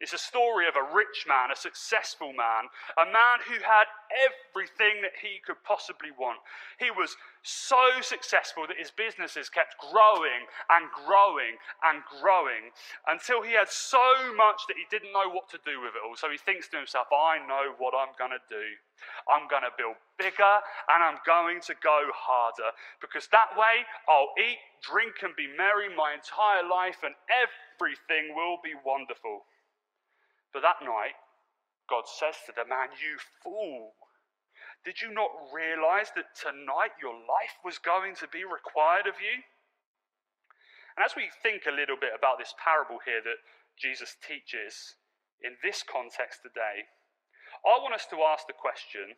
It's 0.00 0.16
a 0.16 0.18
story 0.18 0.66
of 0.66 0.76
a 0.76 0.94
rich 0.96 1.28
man, 1.28 1.52
a 1.52 1.56
successful 1.56 2.32
man, 2.32 2.72
a 2.96 3.04
man 3.04 3.44
who 3.44 3.60
had 3.60 3.84
everything 4.24 5.04
that 5.04 5.12
he 5.20 5.44
could 5.44 5.60
possibly 5.62 6.08
want. 6.10 6.40
He 6.80 6.90
was 6.90 7.16
so 7.42 8.00
successful 8.00 8.64
that 8.66 8.80
his 8.80 8.90
businesses 8.90 9.52
kept 9.52 9.76
growing 9.76 10.48
and 10.72 10.88
growing 11.04 11.60
and 11.84 12.00
growing 12.20 12.72
until 13.12 13.44
he 13.44 13.52
had 13.52 13.68
so 13.68 14.32
much 14.36 14.64
that 14.68 14.80
he 14.80 14.88
didn't 14.88 15.12
know 15.12 15.28
what 15.28 15.52
to 15.52 15.60
do 15.68 15.84
with 15.84 15.92
it 15.92 16.00
all. 16.00 16.16
So 16.16 16.32
he 16.32 16.40
thinks 16.40 16.68
to 16.72 16.80
himself, 16.80 17.12
I 17.12 17.36
know 17.44 17.76
what 17.76 17.92
I'm 17.92 18.16
going 18.16 18.32
to 18.32 18.44
do. 18.48 18.80
I'm 19.28 19.48
going 19.52 19.68
to 19.68 19.72
build 19.76 20.00
bigger 20.16 20.56
and 20.88 21.04
I'm 21.04 21.20
going 21.28 21.60
to 21.68 21.74
go 21.76 22.08
harder 22.16 22.72
because 23.04 23.28
that 23.32 23.52
way 23.52 23.84
I'll 24.08 24.32
eat, 24.40 24.60
drink, 24.80 25.20
and 25.20 25.36
be 25.36 25.44
merry 25.44 25.92
my 25.92 26.16
entire 26.16 26.64
life 26.64 27.04
and 27.04 27.12
everything 27.28 28.32
will 28.32 28.56
be 28.64 28.72
wonderful. 28.80 29.44
But 30.52 30.62
that 30.62 30.82
night, 30.82 31.18
God 31.88 32.06
says 32.06 32.36
to 32.46 32.52
the 32.54 32.66
man, 32.66 32.94
You 32.98 33.18
fool, 33.42 33.94
did 34.84 35.02
you 35.02 35.12
not 35.12 35.30
realize 35.52 36.10
that 36.16 36.34
tonight 36.34 36.96
your 37.02 37.14
life 37.14 37.58
was 37.64 37.78
going 37.78 38.14
to 38.16 38.28
be 38.28 38.44
required 38.44 39.06
of 39.06 39.20
you? 39.20 39.42
And 40.96 41.04
as 41.04 41.14
we 41.14 41.30
think 41.42 41.66
a 41.66 41.74
little 41.74 41.96
bit 41.98 42.16
about 42.16 42.38
this 42.38 42.54
parable 42.58 42.98
here 43.04 43.22
that 43.22 43.44
Jesus 43.78 44.16
teaches 44.20 44.96
in 45.40 45.56
this 45.62 45.82
context 45.82 46.42
today, 46.42 46.88
I 47.64 47.78
want 47.80 47.94
us 47.94 48.06
to 48.10 48.24
ask 48.24 48.46
the 48.46 48.56
question 48.56 49.16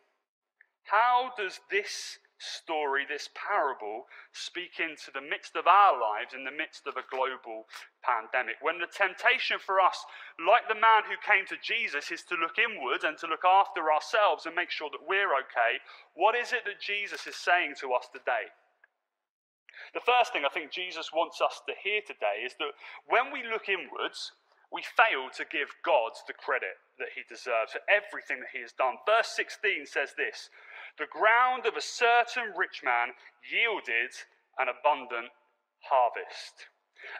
how 0.83 1.31
does 1.37 1.59
this 1.71 2.19
story, 2.37 3.05
this 3.07 3.29
parable, 3.33 4.05
speak 4.31 4.79
into 4.79 5.11
the 5.13 5.21
midst 5.21 5.55
of 5.55 5.67
our 5.67 5.95
lives 5.95 6.33
in 6.33 6.43
the 6.43 6.51
midst 6.51 6.87
of 6.87 6.97
a 6.97 7.07
global 7.09 7.67
pandemic. 8.03 8.57
When 8.61 8.79
the 8.79 8.91
temptation 8.91 9.59
for 9.59 9.79
us, 9.79 10.05
like 10.41 10.67
the 10.67 10.79
man 10.79 11.07
who 11.07 11.19
came 11.21 11.45
to 11.47 11.61
Jesus, 11.61 12.11
is 12.11 12.23
to 12.27 12.35
look 12.35 12.59
inward 12.59 13.03
and 13.03 13.17
to 13.19 13.27
look 13.27 13.45
after 13.45 13.91
ourselves 13.91 14.45
and 14.45 14.55
make 14.55 14.71
sure 14.71 14.89
that 14.91 15.07
we're 15.07 15.33
okay, 15.47 15.79
what 16.13 16.35
is 16.35 16.51
it 16.51 16.65
that 16.65 16.81
Jesus 16.81 17.27
is 17.27 17.35
saying 17.35 17.75
to 17.79 17.93
us 17.93 18.09
today? 18.11 18.51
The 19.93 20.05
first 20.05 20.33
thing 20.33 20.45
I 20.45 20.53
think 20.53 20.71
Jesus 20.71 21.13
wants 21.13 21.41
us 21.41 21.61
to 21.67 21.73
hear 21.83 22.01
today 22.01 22.45
is 22.45 22.55
that 22.59 22.73
when 23.05 23.31
we 23.31 23.43
look 23.43 23.69
inwards, 23.69 24.33
we 24.73 24.81
fail 24.97 25.29
to 25.37 25.45
give 25.45 25.69
God 25.85 26.17
the 26.25 26.33
credit 26.33 26.81
that 26.97 27.13
he 27.13 27.21
deserves 27.29 27.77
for 27.77 27.85
everything 27.85 28.41
that 28.41 28.49
he 28.49 28.61
has 28.65 28.73
done. 28.73 28.97
Verse 29.05 29.29
16 29.37 29.85
says 29.85 30.17
this 30.17 30.49
the 30.97 31.09
ground 31.09 31.65
of 31.65 31.75
a 31.75 31.81
certain 31.81 32.53
rich 32.55 32.81
man 32.83 33.13
yielded 33.49 34.13
an 34.59 34.67
abundant 34.69 35.31
harvest. 35.81 36.69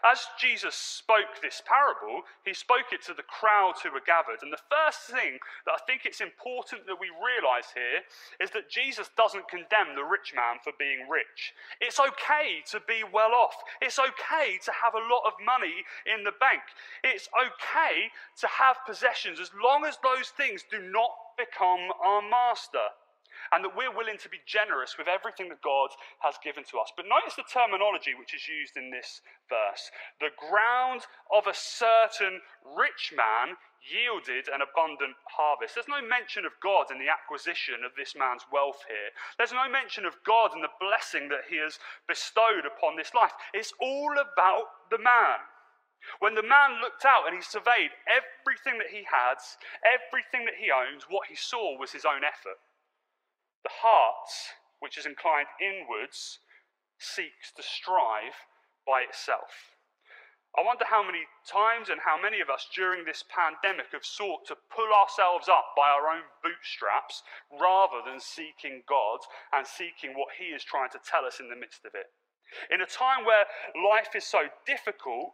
As 0.04 0.28
Jesus 0.40 0.76
spoke 0.76 1.42
this 1.42 1.62
parable, 1.66 2.24
he 2.46 2.54
spoke 2.54 2.94
it 2.94 3.04
to 3.04 3.14
the 3.14 3.28
crowds 3.28 3.82
who 3.82 3.92
were 3.92 4.06
gathered. 4.06 4.40
And 4.42 4.52
the 4.52 4.68
first 4.72 5.12
thing 5.12 5.40
that 5.66 5.76
I 5.76 5.84
think 5.86 6.06
it's 6.06 6.22
important 6.22 6.88
that 6.88 7.00
we 7.00 7.12
realize 7.12 7.68
here 7.76 8.00
is 8.40 8.52
that 8.52 8.70
Jesus 8.70 9.10
doesn't 9.18 9.50
condemn 9.50 9.96
the 9.96 10.06
rich 10.08 10.34
man 10.34 10.60
for 10.64 10.72
being 10.80 11.10
rich. 11.10 11.54
It's 11.82 12.00
okay 12.00 12.64
to 12.72 12.80
be 12.88 13.04
well 13.04 13.34
off, 13.34 13.56
it's 13.82 14.00
okay 14.00 14.58
to 14.64 14.72
have 14.72 14.96
a 14.96 15.04
lot 15.04 15.28
of 15.28 15.34
money 15.44 15.84
in 16.08 16.24
the 16.24 16.32
bank, 16.40 16.64
it's 17.04 17.28
okay 17.36 18.08
to 18.40 18.48
have 18.48 18.86
possessions 18.88 19.40
as 19.40 19.52
long 19.52 19.84
as 19.84 19.98
those 20.00 20.30
things 20.30 20.64
do 20.72 20.80
not 20.80 21.12
become 21.36 21.92
our 22.00 22.22
master 22.22 22.88
and 23.54 23.64
that 23.64 23.78
we're 23.78 23.94
willing 23.94 24.18
to 24.18 24.30
be 24.34 24.42
generous 24.50 24.98
with 24.98 25.08
everything 25.08 25.48
that 25.54 25.62
God 25.62 25.94
has 26.26 26.42
given 26.42 26.66
to 26.74 26.82
us. 26.82 26.90
But 26.98 27.06
notice 27.06 27.38
the 27.38 27.46
terminology 27.46 28.18
which 28.18 28.34
is 28.34 28.50
used 28.50 28.74
in 28.76 28.90
this 28.90 29.22
verse. 29.46 29.94
The 30.18 30.34
ground 30.36 31.06
of 31.30 31.46
a 31.46 31.54
certain 31.54 32.42
rich 32.66 33.14
man 33.14 33.56
yielded 33.84 34.48
an 34.48 34.64
abundant 34.64 35.20
harvest. 35.28 35.76
There's 35.76 35.92
no 35.92 36.02
mention 36.02 36.48
of 36.48 36.56
God 36.64 36.90
in 36.90 36.98
the 36.98 37.12
acquisition 37.12 37.84
of 37.84 37.94
this 37.94 38.16
man's 38.16 38.48
wealth 38.50 38.82
here. 38.88 39.12
There's 39.38 39.54
no 39.54 39.68
mention 39.68 40.08
of 40.08 40.24
God 40.26 40.56
in 40.56 40.64
the 40.64 40.74
blessing 40.80 41.28
that 41.30 41.52
he 41.52 41.60
has 41.60 41.78
bestowed 42.08 42.66
upon 42.66 42.96
this 42.96 43.14
life. 43.14 43.36
It's 43.54 43.76
all 43.78 44.16
about 44.16 44.90
the 44.90 44.98
man. 44.98 45.44
When 46.20 46.36
the 46.36 46.44
man 46.44 46.82
looked 46.82 47.06
out 47.06 47.28
and 47.28 47.36
he 47.36 47.44
surveyed 47.44 47.92
everything 48.08 48.80
that 48.80 48.92
he 48.92 49.08
had, 49.08 49.40
everything 49.84 50.44
that 50.46 50.60
he 50.60 50.72
owns, 50.72 51.08
what 51.08 51.28
he 51.28 51.36
saw 51.36 51.78
was 51.78 51.92
his 51.92 52.04
own 52.04 52.24
effort. 52.24 52.60
The 53.64 53.72
heart, 53.82 54.30
which 54.80 54.98
is 54.98 55.06
inclined 55.06 55.48
inwards, 55.60 56.40
seeks 57.00 57.52
to 57.56 57.64
strive 57.64 58.36
by 58.86 59.02
itself. 59.02 59.74
I 60.56 60.62
wonder 60.62 60.86
how 60.86 61.02
many 61.02 61.26
times 61.50 61.90
and 61.90 62.00
how 62.06 62.22
many 62.22 62.40
of 62.40 62.50
us 62.50 62.70
during 62.76 63.06
this 63.06 63.24
pandemic 63.26 63.88
have 63.92 64.06
sought 64.06 64.46
to 64.48 64.56
pull 64.70 64.94
ourselves 64.94 65.50
up 65.50 65.74
by 65.76 65.90
our 65.90 66.14
own 66.14 66.30
bootstraps 66.44 67.24
rather 67.50 68.06
than 68.06 68.20
seeking 68.20 68.84
God 68.88 69.20
and 69.52 69.66
seeking 69.66 70.14
what 70.14 70.38
He 70.38 70.54
is 70.54 70.64
trying 70.64 70.92
to 70.92 71.02
tell 71.02 71.26
us 71.26 71.40
in 71.40 71.50
the 71.50 71.56
midst 71.56 71.86
of 71.86 71.96
it. 71.96 72.14
In 72.70 72.82
a 72.82 72.86
time 72.86 73.26
where 73.26 73.46
life 73.74 74.14
is 74.16 74.26
so 74.26 74.46
difficult, 74.68 75.34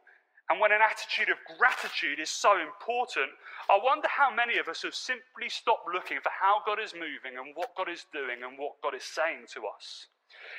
and 0.49 0.59
when 0.59 0.73
an 0.73 0.81
attitude 0.81 1.29
of 1.29 1.37
gratitude 1.61 2.17
is 2.17 2.29
so 2.29 2.57
important, 2.57 3.29
I 3.69 3.77
wonder 3.77 4.09
how 4.09 4.33
many 4.33 4.57
of 4.57 4.67
us 4.67 4.81
have 4.81 4.97
simply 4.97 5.45
stopped 5.45 5.85
looking 5.93 6.17
for 6.25 6.33
how 6.33 6.65
God 6.65 6.81
is 6.81 6.97
moving 6.97 7.37
and 7.37 7.53
what 7.53 7.77
God 7.77 7.85
is 7.85 8.09
doing 8.09 8.41
and 8.41 8.57
what 8.57 8.81
God 8.81 8.97
is 8.97 9.05
saying 9.05 9.45
to 9.53 9.69
us. 9.69 10.09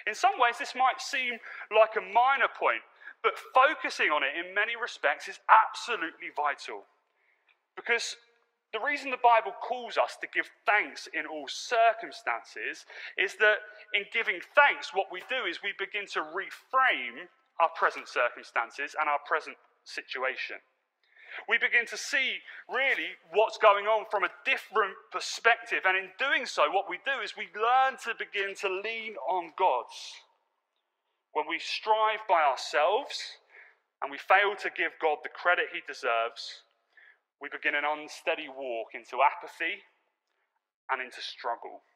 In 0.07 0.15
some 0.15 0.39
ways, 0.39 0.63
this 0.63 0.79
might 0.79 1.03
seem 1.03 1.43
like 1.75 1.99
a 1.99 2.07
minor 2.07 2.47
point, 2.55 2.87
but 3.27 3.35
focusing 3.51 4.15
on 4.15 4.23
it 4.23 4.39
in 4.39 4.55
many 4.55 4.79
respects 4.79 5.27
is 5.27 5.43
absolutely 5.51 6.31
vital. 6.39 6.87
Because 7.75 8.15
the 8.73 8.79
reason 8.79 9.11
the 9.11 9.19
Bible 9.19 9.53
calls 9.59 9.99
us 9.99 10.15
to 10.23 10.31
give 10.31 10.47
thanks 10.65 11.11
in 11.11 11.27
all 11.27 11.51
circumstances 11.51 12.87
is 13.19 13.35
that 13.43 13.59
in 13.95 14.07
giving 14.15 14.39
thanks, 14.55 14.95
what 14.95 15.11
we 15.11 15.27
do 15.27 15.51
is 15.51 15.59
we 15.67 15.75
begin 15.75 16.07
to 16.15 16.23
reframe 16.31 17.27
our 17.59 17.71
present 17.75 18.07
circumstances 18.07 18.95
and 18.95 19.11
our 19.11 19.19
present 19.27 19.59
situation. 19.91 20.57
We 21.49 21.59
begin 21.59 21.87
to 21.87 21.97
see 21.97 22.43
really 22.69 23.15
what's 23.33 23.59
going 23.59 23.87
on 23.87 24.07
from 24.11 24.25
a 24.25 24.35
different 24.45 24.95
perspective. 25.13 25.87
And 25.87 25.97
in 25.97 26.11
doing 26.19 26.47
so, 26.47 26.71
what 26.71 26.91
we 26.91 26.99
do 27.07 27.23
is 27.23 27.37
we 27.37 27.49
learn 27.55 27.99
to 28.05 28.15
begin 28.19 28.55
to 28.63 28.69
lean 28.69 29.15
on 29.29 29.53
God. 29.57 29.87
When 31.33 31.47
we 31.49 31.59
strive 31.59 32.27
by 32.29 32.43
ourselves 32.43 33.39
and 34.03 34.11
we 34.11 34.19
fail 34.19 34.59
to 34.59 34.71
give 34.75 34.91
God 35.01 35.19
the 35.23 35.31
credit 35.31 35.71
he 35.73 35.81
deserves, 35.87 36.67
we 37.41 37.49
begin 37.49 37.75
an 37.75 37.87
unsteady 37.87 38.51
walk 38.51 38.93
into 38.93 39.23
apathy 39.23 39.81
and 40.91 41.01
into 41.01 41.23
struggle. 41.23 41.87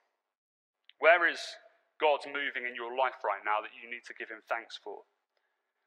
Where 1.03 1.27
is 1.29 1.43
God's 2.01 2.27
moving 2.27 2.65
in 2.65 2.75
your 2.75 2.97
life 2.97 3.19
right 3.27 3.43
now 3.45 3.61
that 3.61 3.75
you 3.75 3.91
need 3.91 4.07
to 4.07 4.15
give 4.15 4.31
Him 4.31 4.41
thanks 4.49 4.79
for? 4.79 5.03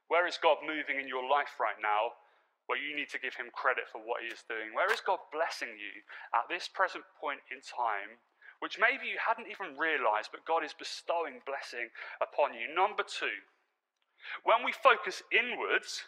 Where 0.08 0.28
is 0.28 0.40
God 0.40 0.64
moving 0.64 1.00
in 1.00 1.08
your 1.08 1.28
life 1.28 1.60
right 1.60 1.80
now 1.82 2.16
where 2.68 2.80
you 2.80 2.96
need 2.96 3.12
to 3.12 3.20
give 3.20 3.36
Him 3.36 3.52
credit 3.52 3.88
for 3.92 4.00
what 4.00 4.24
He 4.24 4.32
is 4.32 4.44
doing? 4.48 4.72
Where 4.72 4.92
is 4.92 5.04
God 5.04 5.20
blessing 5.32 5.76
you 5.76 6.04
at 6.36 6.48
this 6.48 6.68
present 6.68 7.04
point 7.20 7.44
in 7.52 7.60
time, 7.64 8.20
which 8.60 8.80
maybe 8.80 9.08
you 9.08 9.20
hadn't 9.20 9.52
even 9.52 9.80
realized, 9.80 10.32
but 10.32 10.48
God 10.48 10.64
is 10.64 10.76
bestowing 10.76 11.44
blessing 11.44 11.92
upon 12.20 12.56
you? 12.56 12.72
Number 12.72 13.04
two, 13.04 13.44
when 14.44 14.64
we 14.64 14.72
focus 14.72 15.24
inwards, 15.32 16.08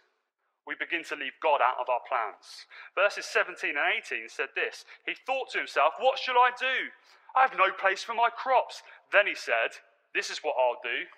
we 0.67 0.75
begin 0.75 1.03
to 1.09 1.15
leave 1.15 1.35
God 1.41 1.63
out 1.63 1.79
of 1.79 1.89
our 1.89 2.03
plans. 2.07 2.67
Verses 2.93 3.25
17 3.25 3.73
and 3.73 4.03
18 4.03 4.29
said 4.29 4.53
this 4.55 4.85
He 5.05 5.15
thought 5.25 5.49
to 5.51 5.59
himself, 5.59 5.95
What 5.99 6.19
shall 6.19 6.37
I 6.37 6.51
do? 6.53 6.93
I 7.35 7.41
have 7.41 7.57
no 7.57 7.71
place 7.71 8.03
for 8.03 8.13
my 8.13 8.29
crops. 8.29 8.83
Then 9.11 9.27
he 9.27 9.35
said, 9.35 9.81
This 10.13 10.29
is 10.29 10.39
what 10.43 10.55
I'll 10.59 10.81
do. 10.83 11.09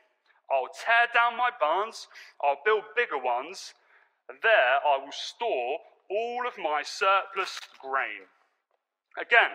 I'll 0.52 0.70
tear 0.74 1.08
down 1.14 1.38
my 1.38 1.50
barns, 1.60 2.08
I'll 2.44 2.60
build 2.66 2.84
bigger 2.96 3.18
ones, 3.18 3.74
and 4.30 4.38
there 4.44 4.80
I 4.86 4.98
will 5.04 5.12
store 5.12 5.80
all 6.10 6.48
of 6.48 6.58
my 6.58 6.84
surplus 6.84 7.60
grain. 7.82 8.28
Again, 9.20 9.52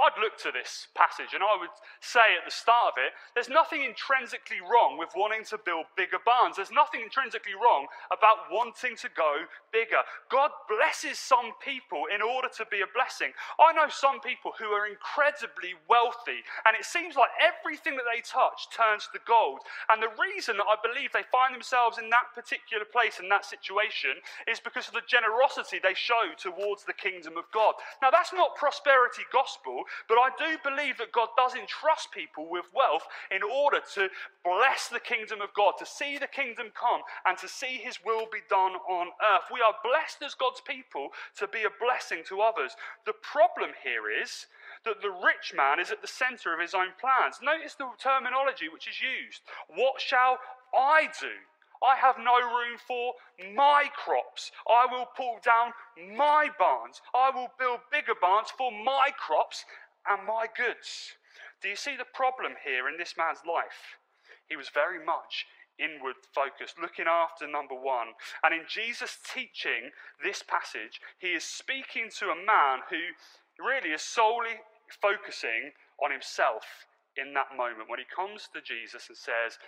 I'd 0.00 0.16
look 0.16 0.40
to 0.48 0.50
this 0.50 0.88
passage 0.96 1.36
and 1.36 1.44
I 1.44 1.60
would 1.60 1.72
say 2.00 2.32
at 2.40 2.48
the 2.48 2.50
start 2.50 2.96
of 2.96 2.96
it, 2.96 3.12
there's 3.36 3.52
nothing 3.52 3.84
intrinsically 3.84 4.64
wrong 4.64 4.96
with 4.96 5.12
wanting 5.14 5.44
to 5.52 5.60
build 5.60 5.84
bigger 5.96 6.18
barns. 6.24 6.56
There's 6.56 6.72
nothing 6.72 7.04
intrinsically 7.04 7.52
wrong 7.52 7.84
about 8.08 8.48
wanting 8.48 8.96
to 9.04 9.08
go 9.12 9.44
bigger. 9.72 10.00
God 10.32 10.50
blesses 10.72 11.20
some 11.20 11.52
people 11.60 12.08
in 12.08 12.24
order 12.24 12.48
to 12.56 12.64
be 12.72 12.80
a 12.80 12.88
blessing. 12.96 13.36
I 13.60 13.76
know 13.76 13.92
some 13.92 14.24
people 14.24 14.56
who 14.56 14.72
are 14.72 14.88
incredibly 14.88 15.76
wealthy 15.84 16.40
and 16.64 16.72
it 16.72 16.88
seems 16.88 17.14
like 17.14 17.30
everything 17.36 18.00
that 18.00 18.08
they 18.08 18.24
touch 18.24 18.72
turns 18.72 19.04
to 19.12 19.20
gold. 19.28 19.60
And 19.92 20.00
the 20.00 20.16
reason 20.16 20.56
that 20.56 20.70
I 20.70 20.80
believe 20.80 21.12
they 21.12 21.28
find 21.28 21.52
themselves 21.52 22.00
in 22.00 22.08
that 22.08 22.32
particular 22.32 22.88
place, 22.88 23.20
in 23.20 23.28
that 23.28 23.44
situation, 23.44 24.16
is 24.48 24.64
because 24.64 24.88
of 24.88 24.96
the 24.96 25.04
generosity 25.04 25.76
they 25.76 25.94
show 25.94 26.32
towards 26.40 26.88
the 26.88 26.96
kingdom 26.96 27.36
of 27.36 27.44
God. 27.52 27.76
Now, 28.00 28.10
that's 28.10 28.32
not 28.32 28.56
prosperity 28.56 29.28
gospel. 29.32 29.84
But 30.08 30.18
I 30.18 30.30
do 30.38 30.58
believe 30.62 30.98
that 30.98 31.12
God 31.12 31.28
does 31.36 31.54
entrust 31.54 32.12
people 32.12 32.48
with 32.48 32.66
wealth 32.74 33.06
in 33.30 33.42
order 33.42 33.80
to 33.94 34.08
bless 34.44 34.88
the 34.88 35.00
kingdom 35.00 35.40
of 35.40 35.54
God, 35.54 35.74
to 35.78 35.86
see 35.86 36.18
the 36.18 36.26
kingdom 36.26 36.68
come, 36.74 37.02
and 37.26 37.36
to 37.38 37.48
see 37.48 37.78
his 37.78 37.98
will 38.04 38.26
be 38.32 38.40
done 38.48 38.72
on 38.88 39.08
earth. 39.34 39.50
We 39.52 39.60
are 39.60 39.74
blessed 39.84 40.22
as 40.22 40.34
God's 40.34 40.60
people 40.60 41.10
to 41.36 41.48
be 41.48 41.64
a 41.64 41.78
blessing 41.80 42.22
to 42.28 42.40
others. 42.40 42.76
The 43.06 43.14
problem 43.14 43.70
here 43.82 44.10
is 44.10 44.46
that 44.84 45.02
the 45.02 45.10
rich 45.10 45.52
man 45.54 45.80
is 45.80 45.90
at 45.90 46.00
the 46.00 46.08
center 46.08 46.54
of 46.54 46.60
his 46.60 46.74
own 46.74 46.92
plans. 47.00 47.40
Notice 47.42 47.74
the 47.74 47.88
terminology 47.98 48.68
which 48.68 48.88
is 48.88 49.00
used. 49.00 49.42
What 49.68 50.00
shall 50.00 50.38
I 50.74 51.08
do? 51.20 51.34
I 51.82 51.96
have 51.96 52.16
no 52.18 52.36
room 52.36 52.76
for 52.86 53.14
my 53.54 53.88
crops. 53.94 54.52
I 54.68 54.86
will 54.90 55.06
pull 55.16 55.38
down 55.42 55.72
my 56.16 56.48
barns. 56.58 57.00
I 57.14 57.30
will 57.30 57.48
build 57.58 57.80
bigger 57.90 58.14
barns 58.20 58.48
for 58.56 58.70
my 58.70 59.10
crops 59.16 59.64
and 60.08 60.26
my 60.26 60.46
goods. 60.54 61.16
Do 61.62 61.68
you 61.68 61.76
see 61.76 61.96
the 61.96 62.08
problem 62.12 62.52
here 62.64 62.88
in 62.88 62.96
this 62.98 63.14
man's 63.16 63.40
life? 63.46 63.96
He 64.48 64.56
was 64.56 64.68
very 64.68 65.04
much 65.04 65.46
inward 65.78 66.16
focused, 66.34 66.78
looking 66.80 67.06
after 67.08 67.46
number 67.48 67.74
one. 67.74 68.12
And 68.44 68.52
in 68.52 68.68
Jesus' 68.68 69.18
teaching 69.32 69.90
this 70.22 70.42
passage, 70.42 71.00
he 71.18 71.32
is 71.32 71.44
speaking 71.44 72.10
to 72.18 72.26
a 72.30 72.36
man 72.36 72.84
who 72.90 73.16
really 73.62 73.90
is 73.90 74.02
solely 74.02 74.60
focusing 75.00 75.72
on 76.02 76.10
himself 76.10 76.86
in 77.16 77.32
that 77.34 77.56
moment 77.56 77.88
when 77.88 77.98
he 77.98 78.04
comes 78.04 78.48
to 78.52 78.60
Jesus 78.60 79.08
and 79.08 79.16
says, 79.16 79.58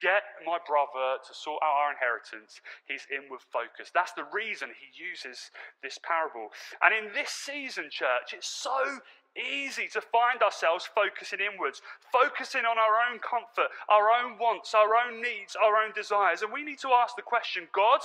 get 0.00 0.22
my 0.46 0.58
brother 0.66 1.18
to 1.22 1.32
sort 1.34 1.62
out 1.62 1.74
our 1.86 1.92
inheritance, 1.92 2.60
he's 2.86 3.06
inward 3.10 3.40
focused. 3.52 3.94
That's 3.94 4.12
the 4.12 4.26
reason 4.32 4.70
he 4.74 4.90
uses 4.92 5.50
this 5.82 5.98
parable. 6.02 6.50
And 6.82 6.92
in 6.92 7.12
this 7.14 7.30
season, 7.30 7.88
church, 7.90 8.34
it's 8.34 8.48
so 8.48 9.00
easy 9.34 9.88
to 9.90 10.00
find 10.00 10.42
ourselves 10.42 10.88
focusing 10.94 11.40
inwards, 11.40 11.82
focusing 12.12 12.62
on 12.62 12.78
our 12.78 13.02
own 13.10 13.18
comfort, 13.18 13.70
our 13.88 14.10
own 14.10 14.38
wants, 14.38 14.74
our 14.74 14.94
own 14.94 15.20
needs, 15.20 15.56
our 15.56 15.82
own 15.82 15.92
desires. 15.94 16.42
And 16.42 16.52
we 16.52 16.62
need 16.62 16.78
to 16.80 16.94
ask 16.94 17.16
the 17.16 17.22
question 17.22 17.66
God, 17.74 18.00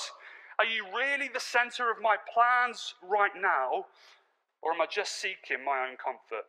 are 0.57 0.65
you 0.65 0.85
really 0.95 1.29
the 1.31 1.39
center 1.39 1.91
of 1.91 2.01
my 2.01 2.17
plans 2.33 2.95
right 3.01 3.31
now? 3.39 3.85
Or 4.61 4.73
am 4.73 4.81
I 4.81 4.87
just 4.91 5.21
seeking 5.21 5.63
my 5.63 5.87
own 5.87 5.95
comfort? 5.95 6.45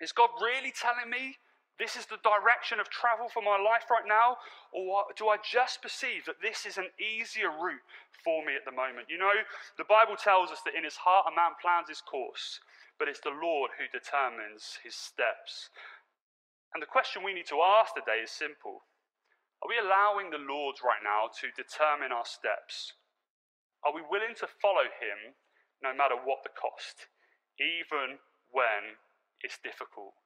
Is 0.00 0.12
God 0.12 0.30
really 0.40 0.70
telling 0.70 1.10
me 1.10 1.36
this 1.78 1.96
is 1.96 2.08
the 2.08 2.20
direction 2.24 2.80
of 2.80 2.88
travel 2.88 3.28
for 3.28 3.44
my 3.44 3.60
life 3.60 3.92
right 3.92 4.08
now? 4.08 4.40
Or 4.72 5.04
do 5.12 5.28
I 5.28 5.36
just 5.44 5.84
perceive 5.84 6.24
that 6.24 6.40
this 6.40 6.64
is 6.64 6.80
an 6.80 6.88
easier 6.96 7.52
route 7.52 7.84
for 8.24 8.40
me 8.44 8.56
at 8.56 8.64
the 8.64 8.72
moment? 8.72 9.12
You 9.12 9.20
know, 9.20 9.44
the 9.76 9.84
Bible 9.84 10.16
tells 10.16 10.50
us 10.50 10.64
that 10.64 10.74
in 10.74 10.84
his 10.84 10.96
heart 10.96 11.28
a 11.28 11.36
man 11.36 11.52
plans 11.60 11.92
his 11.92 12.00
course, 12.00 12.60
but 12.98 13.08
it's 13.08 13.20
the 13.20 13.36
Lord 13.36 13.76
who 13.76 13.84
determines 13.92 14.80
his 14.80 14.96
steps. 14.96 15.68
And 16.72 16.80
the 16.80 16.88
question 16.88 17.20
we 17.20 17.36
need 17.36 17.48
to 17.52 17.60
ask 17.60 17.92
today 17.92 18.24
is 18.24 18.32
simple 18.32 18.88
Are 19.60 19.68
we 19.68 19.76
allowing 19.76 20.32
the 20.32 20.40
Lord 20.40 20.80
right 20.80 21.04
now 21.04 21.28
to 21.44 21.52
determine 21.52 22.08
our 22.08 22.24
steps? 22.24 22.96
Are 23.84 23.92
we 23.92 24.00
willing 24.00 24.34
to 24.40 24.48
follow 24.48 24.88
him 24.88 25.36
no 25.84 25.92
matter 25.92 26.16
what 26.16 26.40
the 26.40 26.56
cost, 26.56 27.12
even 27.60 28.16
when 28.48 28.96
it's 29.44 29.60
difficult? 29.60 30.16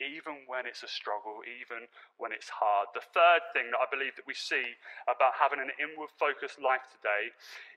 Even 0.00 0.48
when 0.48 0.64
it's 0.64 0.82
a 0.82 0.88
struggle, 0.88 1.44
even 1.44 1.86
when 2.16 2.32
it's 2.32 2.48
hard. 2.48 2.88
The 2.94 3.04
third 3.12 3.44
thing 3.52 3.70
that 3.70 3.82
I 3.82 3.88
believe 3.90 4.16
that 4.16 4.26
we 4.26 4.34
see 4.34 4.76
about 5.04 5.36
having 5.36 5.60
an 5.60 5.74
inward 5.76 6.10
focused 6.16 6.62
life 6.62 6.86
today 6.88 7.34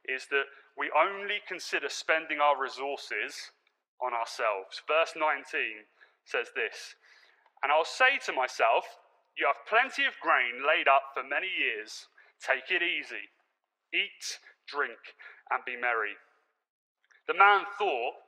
is 0.07 0.27
that 0.31 0.47
we 0.77 0.91
only 0.95 1.43
consider 1.47 1.89
spending 1.89 2.39
our 2.39 2.55
resources 2.55 3.51
on 3.99 4.13
ourselves. 4.15 4.81
Verse 4.87 5.13
19 5.15 5.85
says 6.23 6.49
this 6.55 6.95
And 7.63 7.71
I'll 7.71 7.87
say 7.87 8.17
to 8.25 8.33
myself, 8.33 8.85
You 9.37 9.47
have 9.47 9.69
plenty 9.69 10.05
of 10.05 10.19
grain 10.19 10.63
laid 10.63 10.87
up 10.87 11.13
for 11.13 11.23
many 11.23 11.51
years. 11.51 12.07
Take 12.39 12.71
it 12.71 12.83
easy. 12.83 13.31
Eat, 13.93 14.39
drink, 14.67 14.99
and 15.51 15.63
be 15.63 15.75
merry. 15.75 16.19
The 17.27 17.37
man 17.37 17.65
thought 17.77 18.24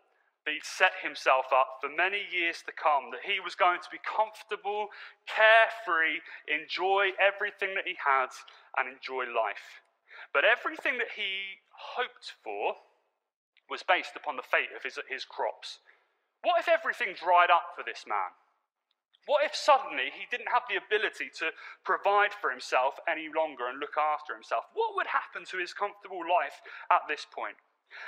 he'd 0.47 0.65
set 0.65 1.03
himself 1.03 1.51
up 1.53 1.79
for 1.81 1.89
many 1.89 2.23
years 2.31 2.63
to 2.65 2.71
come, 2.71 3.11
that 3.11 3.25
he 3.27 3.39
was 3.39 3.55
going 3.55 3.79
to 3.81 3.91
be 3.91 4.01
comfortable, 4.03 4.89
carefree, 5.27 6.23
enjoy 6.47 7.11
everything 7.19 7.75
that 7.75 7.87
he 7.87 7.95
had, 7.99 8.31
and 8.77 8.87
enjoy 8.87 9.25
life. 9.27 9.83
But 10.33 10.45
everything 10.45 10.97
that 10.97 11.15
he 11.15 11.63
hoped 11.95 12.33
for 12.43 12.75
was 13.69 13.83
based 13.83 14.15
upon 14.15 14.35
the 14.35 14.45
fate 14.45 14.71
of 14.75 14.83
his, 14.83 14.97
his 15.09 15.25
crops. 15.25 15.79
What 16.41 16.59
if 16.59 16.69
everything 16.69 17.13
dried 17.17 17.51
up 17.51 17.75
for 17.75 17.83
this 17.83 18.05
man? 18.07 18.31
What 19.27 19.43
if 19.43 19.53
suddenly 19.53 20.07
he 20.15 20.23
didn't 20.31 20.53
have 20.55 20.63
the 20.71 20.79
ability 20.79 21.27
to 21.43 21.51
provide 21.83 22.31
for 22.31 22.49
himself 22.49 22.95
any 23.11 23.27
longer 23.27 23.67
and 23.67 23.77
look 23.77 23.99
after 23.99 24.33
himself? 24.33 24.63
What 24.71 24.95
would 24.95 25.11
happen 25.11 25.43
to 25.51 25.59
his 25.59 25.75
comfortable 25.75 26.23
life 26.23 26.63
at 26.87 27.03
this 27.11 27.27
point? 27.27 27.59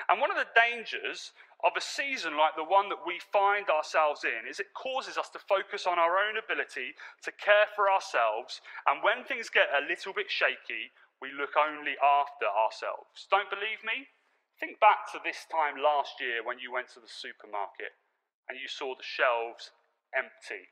And 0.07 0.21
one 0.21 0.31
of 0.31 0.39
the 0.39 0.47
dangers 0.55 1.31
of 1.63 1.75
a 1.75 1.83
season 1.83 2.39
like 2.39 2.55
the 2.55 2.63
one 2.63 2.87
that 2.87 3.03
we 3.03 3.19
find 3.19 3.67
ourselves 3.67 4.23
in 4.23 4.47
is 4.47 4.59
it 4.59 4.71
causes 4.71 5.17
us 5.19 5.27
to 5.35 5.43
focus 5.43 5.83
on 5.83 5.99
our 5.99 6.15
own 6.15 6.39
ability 6.39 6.95
to 7.23 7.35
care 7.35 7.67
for 7.75 7.91
ourselves. 7.91 8.63
And 8.87 9.03
when 9.03 9.27
things 9.27 9.51
get 9.51 9.67
a 9.75 9.83
little 9.83 10.15
bit 10.15 10.31
shaky, 10.31 10.95
we 11.19 11.35
look 11.35 11.59
only 11.59 11.99
after 11.99 12.47
ourselves. 12.47 13.27
Don't 13.27 13.51
believe 13.51 13.83
me? 13.83 14.07
Think 14.55 14.79
back 14.79 15.11
to 15.11 15.19
this 15.23 15.43
time 15.51 15.75
last 15.79 16.19
year 16.19 16.43
when 16.43 16.59
you 16.59 16.71
went 16.71 16.87
to 16.95 17.03
the 17.03 17.11
supermarket 17.11 17.91
and 18.47 18.55
you 18.55 18.67
saw 18.67 18.95
the 18.95 19.03
shelves 19.03 19.71
empty. 20.15 20.71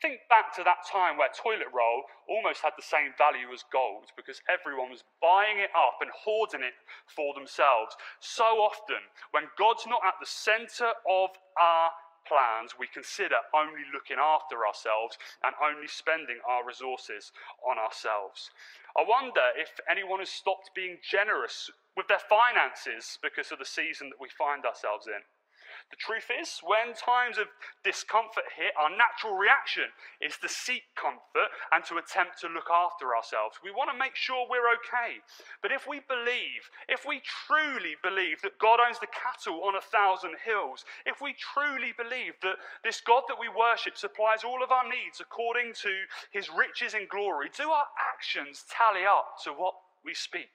Think 0.00 0.20
back 0.30 0.54
to 0.54 0.62
that 0.62 0.86
time 0.86 1.18
where 1.18 1.28
toilet 1.34 1.74
roll 1.74 2.06
almost 2.28 2.62
had 2.62 2.78
the 2.78 2.86
same 2.86 3.18
value 3.18 3.50
as 3.52 3.66
gold 3.66 4.14
because 4.14 4.40
everyone 4.46 4.94
was 4.94 5.02
buying 5.20 5.58
it 5.58 5.74
up 5.74 5.98
and 6.00 6.10
hoarding 6.14 6.62
it 6.62 6.78
for 7.10 7.34
themselves. 7.34 7.98
So 8.20 8.62
often, 8.62 9.02
when 9.32 9.50
God's 9.58 9.90
not 9.90 10.06
at 10.06 10.14
the 10.22 10.30
center 10.30 10.94
of 11.02 11.34
our 11.58 11.90
plans, 12.30 12.78
we 12.78 12.86
consider 12.86 13.42
only 13.50 13.82
looking 13.92 14.22
after 14.22 14.62
ourselves 14.62 15.18
and 15.42 15.56
only 15.58 15.88
spending 15.88 16.38
our 16.46 16.62
resources 16.62 17.32
on 17.66 17.78
ourselves. 17.78 18.54
I 18.94 19.02
wonder 19.02 19.50
if 19.58 19.80
anyone 19.90 20.20
has 20.20 20.30
stopped 20.30 20.70
being 20.78 20.98
generous 21.02 21.70
with 21.96 22.06
their 22.06 22.22
finances 22.22 23.18
because 23.18 23.50
of 23.50 23.58
the 23.58 23.66
season 23.66 24.10
that 24.10 24.22
we 24.22 24.28
find 24.30 24.64
ourselves 24.64 25.08
in. 25.08 25.26
The 25.90 25.96
truth 25.96 26.28
is, 26.28 26.60
when 26.62 26.92
times 26.92 27.38
of 27.38 27.48
discomfort 27.82 28.44
hit, 28.52 28.76
our 28.76 28.90
natural 28.90 29.34
reaction 29.34 29.88
is 30.20 30.36
to 30.38 30.48
seek 30.48 30.84
comfort 30.94 31.48
and 31.72 31.82
to 31.86 31.96
attempt 31.96 32.40
to 32.40 32.48
look 32.48 32.68
after 32.68 33.16
ourselves. 33.16 33.56
We 33.64 33.72
want 33.72 33.90
to 33.90 33.96
make 33.96 34.14
sure 34.14 34.44
we're 34.44 34.68
okay. 34.84 35.24
But 35.62 35.72
if 35.72 35.88
we 35.88 36.00
believe, 36.04 36.68
if 36.88 37.06
we 37.08 37.22
truly 37.24 37.96
believe 38.02 38.42
that 38.42 38.58
God 38.60 38.80
owns 38.84 39.00
the 39.00 39.08
cattle 39.08 39.64
on 39.64 39.76
a 39.76 39.80
thousand 39.80 40.36
hills, 40.44 40.84
if 41.06 41.22
we 41.22 41.32
truly 41.32 41.96
believe 41.96 42.36
that 42.42 42.60
this 42.84 43.00
God 43.00 43.24
that 43.28 43.40
we 43.40 43.48
worship 43.48 43.96
supplies 43.96 44.44
all 44.44 44.62
of 44.62 44.70
our 44.70 44.84
needs 44.84 45.20
according 45.20 45.72
to 45.88 46.04
his 46.30 46.50
riches 46.52 46.92
in 46.92 47.08
glory, 47.08 47.48
do 47.56 47.70
our 47.70 47.88
actions 47.96 48.64
tally 48.68 49.06
up 49.08 49.40
to 49.44 49.56
what 49.56 49.74
we 50.04 50.12
speak? 50.12 50.52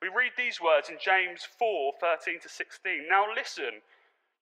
We 0.00 0.08
read 0.08 0.32
these 0.36 0.60
words 0.60 0.90
in 0.90 0.98
James 1.02 1.42
4 1.58 1.94
13 1.98 2.38
to 2.40 2.48
16. 2.48 3.08
Now 3.10 3.26
listen 3.34 3.82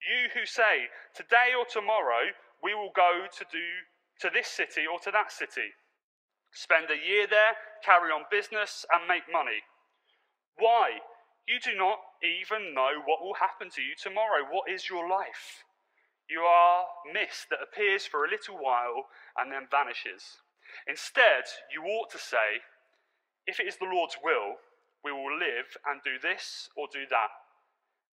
you 0.03 0.29
who 0.33 0.45
say, 0.45 0.91
today 1.15 1.55
or 1.57 1.65
tomorrow 1.65 2.31
we 2.61 2.73
will 2.73 2.91
go 2.95 3.27
to 3.27 3.45
do 3.51 3.67
to 4.21 4.29
this 4.31 4.47
city 4.47 4.87
or 4.87 4.99
to 4.99 5.11
that 5.11 5.31
city. 5.31 5.75
Spend 6.53 6.87
a 6.91 6.99
year 6.99 7.25
there, 7.27 7.57
carry 7.83 8.11
on 8.11 8.29
business, 8.29 8.85
and 8.93 9.07
make 9.07 9.25
money. 9.31 9.65
Why? 10.57 11.01
You 11.47 11.59
do 11.59 11.75
not 11.75 11.99
even 12.23 12.73
know 12.73 13.03
what 13.03 13.21
will 13.21 13.35
happen 13.35 13.69
to 13.75 13.81
you 13.81 13.95
tomorrow. 13.99 14.45
What 14.47 14.69
is 14.71 14.87
your 14.87 15.09
life? 15.09 15.65
You 16.29 16.41
are 16.41 16.85
mist 17.11 17.49
that 17.49 17.59
appears 17.59 18.05
for 18.05 18.23
a 18.23 18.29
little 18.29 18.55
while 18.55 19.09
and 19.37 19.51
then 19.51 19.67
vanishes. 19.69 20.39
Instead, 20.87 21.43
you 21.73 21.83
ought 21.83 22.11
to 22.11 22.17
say, 22.17 22.63
If 23.45 23.59
it 23.59 23.67
is 23.67 23.77
the 23.77 23.91
Lord's 23.91 24.15
will, 24.23 24.55
we 25.03 25.11
will 25.11 25.37
live 25.37 25.75
and 25.85 26.01
do 26.01 26.15
this 26.21 26.69
or 26.77 26.87
do 26.91 27.03
that. 27.09 27.29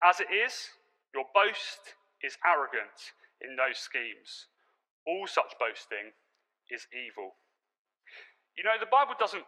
As 0.02 0.20
it 0.20 0.32
is, 0.32 0.70
your 1.14 1.24
boast 1.34 1.96
is 2.22 2.36
arrogant 2.44 3.14
in 3.40 3.56
those 3.56 3.78
schemes. 3.78 4.50
All 5.06 5.26
such 5.26 5.54
boasting 5.58 6.12
is 6.70 6.86
evil. 6.92 7.36
You 8.56 8.64
know, 8.64 8.76
the 8.78 8.90
Bible 8.90 9.14
doesn't 9.18 9.46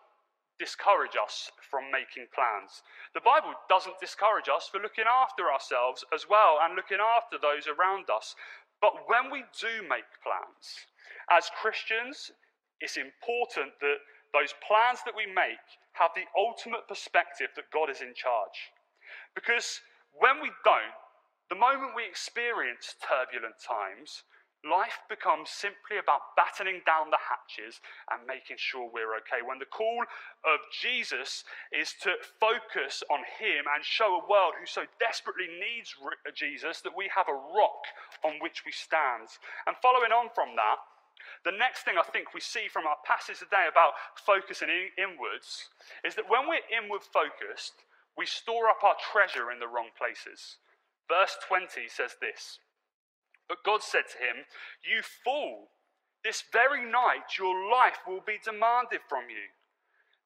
discourage 0.60 1.16
us 1.16 1.50
from 1.64 1.90
making 1.90 2.28
plans. 2.36 2.84
The 3.16 3.24
Bible 3.24 3.56
doesn't 3.68 3.98
discourage 3.98 4.48
us 4.52 4.68
for 4.68 4.78
looking 4.78 5.08
after 5.08 5.48
ourselves 5.48 6.04
as 6.12 6.28
well 6.28 6.60
and 6.62 6.76
looking 6.76 7.00
after 7.00 7.40
those 7.40 7.66
around 7.66 8.12
us. 8.12 8.36
But 8.80 9.08
when 9.08 9.32
we 9.32 9.44
do 9.56 9.84
make 9.88 10.08
plans, 10.20 10.88
as 11.32 11.50
Christians, 11.60 12.30
it's 12.80 12.96
important 12.96 13.76
that 13.80 14.00
those 14.32 14.54
plans 14.62 15.00
that 15.04 15.16
we 15.16 15.26
make 15.26 15.64
have 15.98 16.12
the 16.14 16.28
ultimate 16.36 16.86
perspective 16.88 17.50
that 17.56 17.72
God 17.72 17.90
is 17.90 18.00
in 18.00 18.14
charge. 18.14 18.72
Because 19.34 19.80
when 20.14 20.40
we 20.40 20.52
don't, 20.64 20.96
the 21.50 21.58
moment 21.58 21.98
we 21.98 22.06
experience 22.06 22.94
turbulent 23.02 23.58
times, 23.58 24.22
life 24.62 25.02
becomes 25.10 25.50
simply 25.50 25.98
about 25.98 26.38
battening 26.38 26.78
down 26.86 27.10
the 27.10 27.18
hatches 27.18 27.82
and 28.14 28.22
making 28.22 28.54
sure 28.54 28.86
we're 28.86 29.18
okay. 29.18 29.42
When 29.42 29.58
the 29.58 29.66
call 29.66 30.06
of 30.46 30.62
Jesus 30.70 31.42
is 31.74 31.90
to 32.06 32.14
focus 32.38 33.02
on 33.10 33.26
Him 33.42 33.66
and 33.66 33.82
show 33.82 34.14
a 34.14 34.28
world 34.30 34.54
who 34.54 34.66
so 34.68 34.86
desperately 35.02 35.50
needs 35.50 35.90
uh, 35.98 36.30
Jesus 36.30 36.86
that 36.86 36.94
we 36.96 37.10
have 37.10 37.26
a 37.26 37.34
rock 37.34 37.82
on 38.22 38.38
which 38.38 38.62
we 38.62 38.70
stand. 38.70 39.26
And 39.66 39.74
following 39.82 40.14
on 40.14 40.30
from 40.30 40.54
that, 40.54 40.78
the 41.42 41.56
next 41.56 41.82
thing 41.82 41.98
I 41.98 42.06
think 42.06 42.30
we 42.30 42.40
see 42.40 42.68
from 42.70 42.86
our 42.86 43.00
passage 43.02 43.42
today 43.42 43.66
about 43.66 43.98
focusing 44.14 44.70
in, 44.70 44.92
inwards 44.96 45.72
is 46.04 46.14
that 46.14 46.30
when 46.30 46.46
we're 46.46 46.68
inward 46.70 47.02
focused, 47.02 47.82
we 48.14 48.26
store 48.28 48.68
up 48.68 48.84
our 48.84 48.96
treasure 49.00 49.50
in 49.50 49.58
the 49.58 49.68
wrong 49.68 49.90
places. 49.96 50.60
Verse 51.10 51.34
20 51.48 51.90
says 51.90 52.14
this 52.22 52.62
But 53.48 53.66
God 53.66 53.82
said 53.82 54.06
to 54.14 54.18
him, 54.22 54.46
You 54.86 55.02
fool, 55.02 55.74
this 56.22 56.44
very 56.52 56.86
night 56.86 57.34
your 57.36 57.68
life 57.68 58.06
will 58.06 58.22
be 58.22 58.38
demanded 58.38 59.02
from 59.08 59.26
you. 59.26 59.50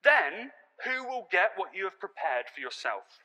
Then 0.05 0.53
who 0.85 1.09
will 1.09 1.27
get 1.33 1.57
what 1.57 1.73
you 1.73 1.85
have 1.85 1.99
prepared 1.99 2.53
for 2.53 2.61
yourself? 2.61 3.25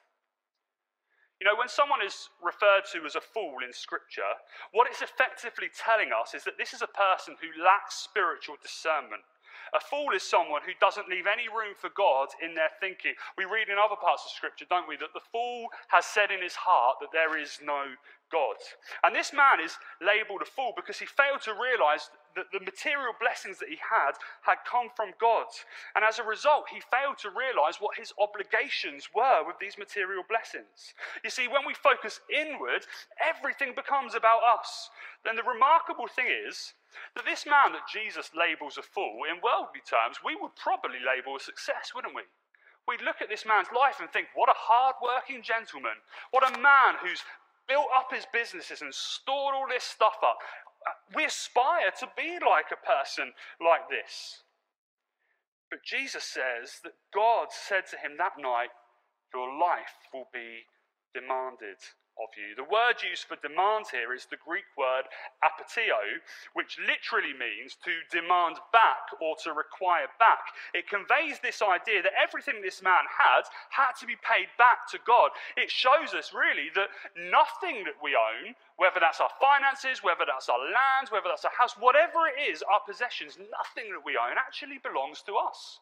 You 1.41 1.47
know, 1.47 1.55
when 1.55 1.71
someone 1.71 2.03
is 2.03 2.29
referred 2.43 2.83
to 2.91 3.07
as 3.07 3.15
a 3.15 3.23
fool 3.23 3.63
in 3.63 3.71
Scripture, 3.71 4.39
what 4.71 4.87
it's 4.91 5.01
effectively 5.01 5.71
telling 5.71 6.11
us 6.11 6.35
is 6.35 6.43
that 6.43 6.59
this 6.59 6.73
is 6.73 6.83
a 6.83 6.95
person 6.95 7.35
who 7.39 7.63
lacks 7.63 7.95
spiritual 7.95 8.55
discernment. 8.61 9.23
A 9.73 9.79
fool 9.79 10.13
is 10.15 10.23
someone 10.23 10.61
who 10.65 10.73
doesn't 10.79 11.09
leave 11.09 11.25
any 11.27 11.47
room 11.47 11.75
for 11.77 11.89
God 11.95 12.29
in 12.41 12.55
their 12.55 12.71
thinking. 12.79 13.13
We 13.37 13.45
read 13.45 13.69
in 13.69 13.77
other 13.77 13.99
parts 13.99 14.23
of 14.25 14.31
Scripture, 14.31 14.65
don't 14.69 14.87
we, 14.87 14.97
that 14.97 15.13
the 15.13 15.25
fool 15.31 15.67
has 15.89 16.05
said 16.05 16.31
in 16.31 16.41
his 16.41 16.55
heart 16.55 16.97
that 17.01 17.13
there 17.13 17.37
is 17.37 17.59
no 17.63 17.95
God. 18.31 18.57
And 19.03 19.15
this 19.15 19.33
man 19.33 19.59
is 19.59 19.77
labeled 20.01 20.41
a 20.41 20.45
fool 20.45 20.73
because 20.75 20.99
he 20.99 21.05
failed 21.05 21.41
to 21.45 21.53
realize 21.53 22.09
that 22.35 22.45
the 22.53 22.61
material 22.61 23.13
blessings 23.19 23.57
that 23.57 23.69
he 23.69 23.77
had 23.81 24.13
had 24.45 24.61
come 24.69 24.89
from 24.95 25.17
God. 25.19 25.49
And 25.95 26.05
as 26.05 26.19
a 26.19 26.23
result, 26.23 26.69
he 26.69 26.79
failed 26.79 27.17
to 27.25 27.33
realize 27.33 27.81
what 27.81 27.97
his 27.97 28.13
obligations 28.21 29.09
were 29.13 29.41
with 29.45 29.57
these 29.59 29.77
material 29.77 30.23
blessings. 30.29 30.93
You 31.23 31.29
see, 31.29 31.47
when 31.47 31.65
we 31.65 31.73
focus 31.73 32.21
inward, 32.29 32.85
everything 33.17 33.73
becomes 33.73 34.13
about 34.13 34.45
us. 34.45 34.89
Then 35.25 35.35
the 35.35 35.43
remarkable 35.43 36.07
thing 36.07 36.29
is 36.29 36.73
that 37.15 37.25
this 37.25 37.45
man 37.45 37.73
that 37.73 37.89
Jesus 37.91 38.31
labels 38.33 38.77
a 38.77 38.83
fool, 38.83 39.25
in 39.29 39.41
worldly 39.41 39.81
terms, 39.85 40.19
we 40.23 40.35
would 40.35 40.55
probably 40.55 40.99
label 40.99 41.35
a 41.35 41.39
success, 41.39 41.93
wouldn't 41.93 42.15
we? 42.15 42.23
We'd 42.87 43.05
look 43.05 43.21
at 43.21 43.29
this 43.29 43.45
man's 43.45 43.69
life 43.75 43.99
and 43.99 44.09
think, 44.09 44.33
what 44.33 44.49
a 44.49 44.57
hard-working 44.57 45.43
gentleman. 45.43 46.01
What 46.31 46.47
a 46.47 46.57
man 46.57 46.97
who's 46.97 47.21
built 47.67 47.87
up 47.93 48.09
his 48.09 48.25
businesses 48.33 48.81
and 48.81 48.93
stored 48.93 49.53
all 49.53 49.69
this 49.69 49.85
stuff 49.85 50.17
up. 50.25 50.41
Uh, 50.87 50.97
we 51.13 51.25
aspire 51.25 51.93
to 51.99 52.09
be 52.17 52.41
like 52.41 52.73
a 52.73 52.81
person 52.81 53.31
like 53.61 53.85
this. 53.89 54.41
But 55.69 55.85
Jesus 55.85 56.23
says 56.23 56.81
that 56.83 56.97
God 57.13 57.53
said 57.53 57.85
to 57.93 57.97
him 57.97 58.17
that 58.17 58.41
night, 58.41 58.73
Your 59.33 59.53
life 59.53 60.09
will 60.11 60.27
be 60.33 60.65
demanded 61.13 61.77
of 62.19 62.29
you. 62.35 62.55
The 62.55 62.67
word 62.67 62.99
used 62.99 63.25
for 63.25 63.39
demand 63.39 63.87
here 63.91 64.13
is 64.13 64.27
the 64.27 64.39
Greek 64.43 64.67
word 64.77 65.07
apaiteo, 65.39 66.19
which 66.53 66.77
literally 66.79 67.33
means 67.33 67.79
to 67.87 67.95
demand 68.11 68.59
back 68.75 69.07
or 69.23 69.35
to 69.43 69.55
require 69.55 70.11
back. 70.19 70.51
It 70.75 70.91
conveys 70.91 71.39
this 71.39 71.63
idea 71.63 72.03
that 72.03 72.19
everything 72.19 72.61
this 72.61 72.83
man 72.83 73.07
had 73.07 73.47
had 73.71 73.95
to 74.03 74.05
be 74.05 74.19
paid 74.19 74.51
back 74.59 74.87
to 74.91 74.99
God. 75.07 75.31
It 75.55 75.71
shows 75.71 76.13
us 76.13 76.35
really 76.35 76.69
that 76.75 76.91
nothing 77.15 77.87
that 77.87 77.99
we 78.03 78.15
own, 78.15 78.55
whether 78.75 78.99
that's 78.99 79.23
our 79.23 79.31
finances, 79.39 80.03
whether 80.03 80.27
that's 80.27 80.51
our 80.51 80.59
lands, 80.59 81.11
whether 81.11 81.31
that's 81.31 81.47
our 81.47 81.55
house, 81.55 81.79
whatever 81.79 82.27
it 82.27 82.37
is, 82.51 82.63
our 82.67 82.83
possessions, 82.83 83.39
nothing 83.39 83.91
that 83.95 84.03
we 84.03 84.19
own 84.19 84.35
actually 84.35 84.79
belongs 84.83 85.23
to 85.23 85.39
us. 85.39 85.79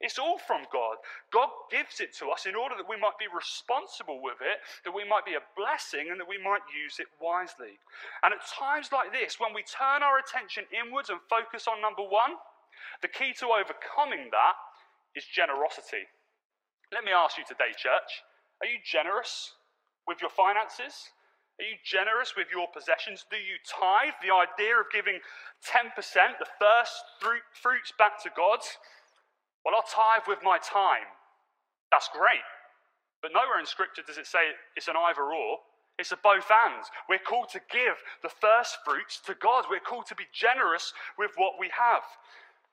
It's 0.00 0.18
all 0.18 0.40
from 0.40 0.64
God. 0.72 0.96
God 1.28 1.52
gives 1.70 2.00
it 2.00 2.16
to 2.18 2.32
us 2.32 2.48
in 2.48 2.56
order 2.56 2.72
that 2.76 2.88
we 2.88 2.96
might 2.96 3.20
be 3.20 3.28
responsible 3.28 4.24
with 4.24 4.40
it, 4.40 4.64
that 4.88 4.96
we 4.96 5.04
might 5.04 5.28
be 5.28 5.36
a 5.36 5.44
blessing, 5.52 6.08
and 6.08 6.16
that 6.16 6.28
we 6.28 6.40
might 6.40 6.64
use 6.72 6.96
it 6.96 7.12
wisely. 7.20 7.76
And 8.24 8.32
at 8.32 8.40
times 8.48 8.88
like 8.96 9.12
this, 9.12 9.36
when 9.36 9.52
we 9.52 9.60
turn 9.60 10.00
our 10.00 10.16
attention 10.16 10.64
inwards 10.72 11.12
and 11.12 11.20
focus 11.28 11.68
on 11.68 11.84
number 11.84 12.00
one, 12.00 12.40
the 13.04 13.12
key 13.12 13.36
to 13.44 13.52
overcoming 13.52 14.32
that 14.32 14.56
is 15.12 15.28
generosity. 15.28 16.08
Let 16.92 17.04
me 17.04 17.12
ask 17.12 17.36
you 17.36 17.44
today, 17.44 17.76
church 17.76 18.24
are 18.60 18.68
you 18.68 18.80
generous 18.84 19.52
with 20.06 20.20
your 20.20 20.30
finances? 20.30 21.12
Are 21.60 21.68
you 21.68 21.76
generous 21.84 22.34
with 22.36 22.48
your 22.48 22.68
possessions? 22.72 23.24
Do 23.30 23.36
you 23.36 23.60
tithe? 23.68 24.16
The 24.24 24.32
idea 24.32 24.80
of 24.80 24.88
giving 24.92 25.20
10%, 25.60 25.92
the 26.40 26.48
first 26.56 27.04
fruits 27.52 27.92
back 27.96 28.16
to 28.24 28.30
God. 28.36 28.60
Well, 29.64 29.74
I'll 29.76 29.86
tithe 29.86 30.26
with 30.26 30.40
my 30.42 30.58
time. 30.58 31.08
That's 31.90 32.08
great. 32.12 32.44
But 33.20 33.32
nowhere 33.34 33.60
in 33.60 33.66
Scripture 33.66 34.02
does 34.06 34.16
it 34.16 34.26
say 34.26 34.56
it's 34.76 34.88
an 34.88 34.96
either 34.96 35.22
or. 35.22 35.58
It's 35.98 36.12
a 36.12 36.16
both 36.16 36.48
and. 36.48 36.80
We're 37.08 37.20
called 37.20 37.50
to 37.52 37.60
give 37.70 38.00
the 38.22 38.32
first 38.40 38.78
fruits 38.86 39.20
to 39.26 39.36
God. 39.36 39.66
We're 39.68 39.84
called 39.84 40.06
to 40.06 40.16
be 40.16 40.24
generous 40.32 40.94
with 41.18 41.32
what 41.36 41.60
we 41.60 41.68
have. 41.76 42.02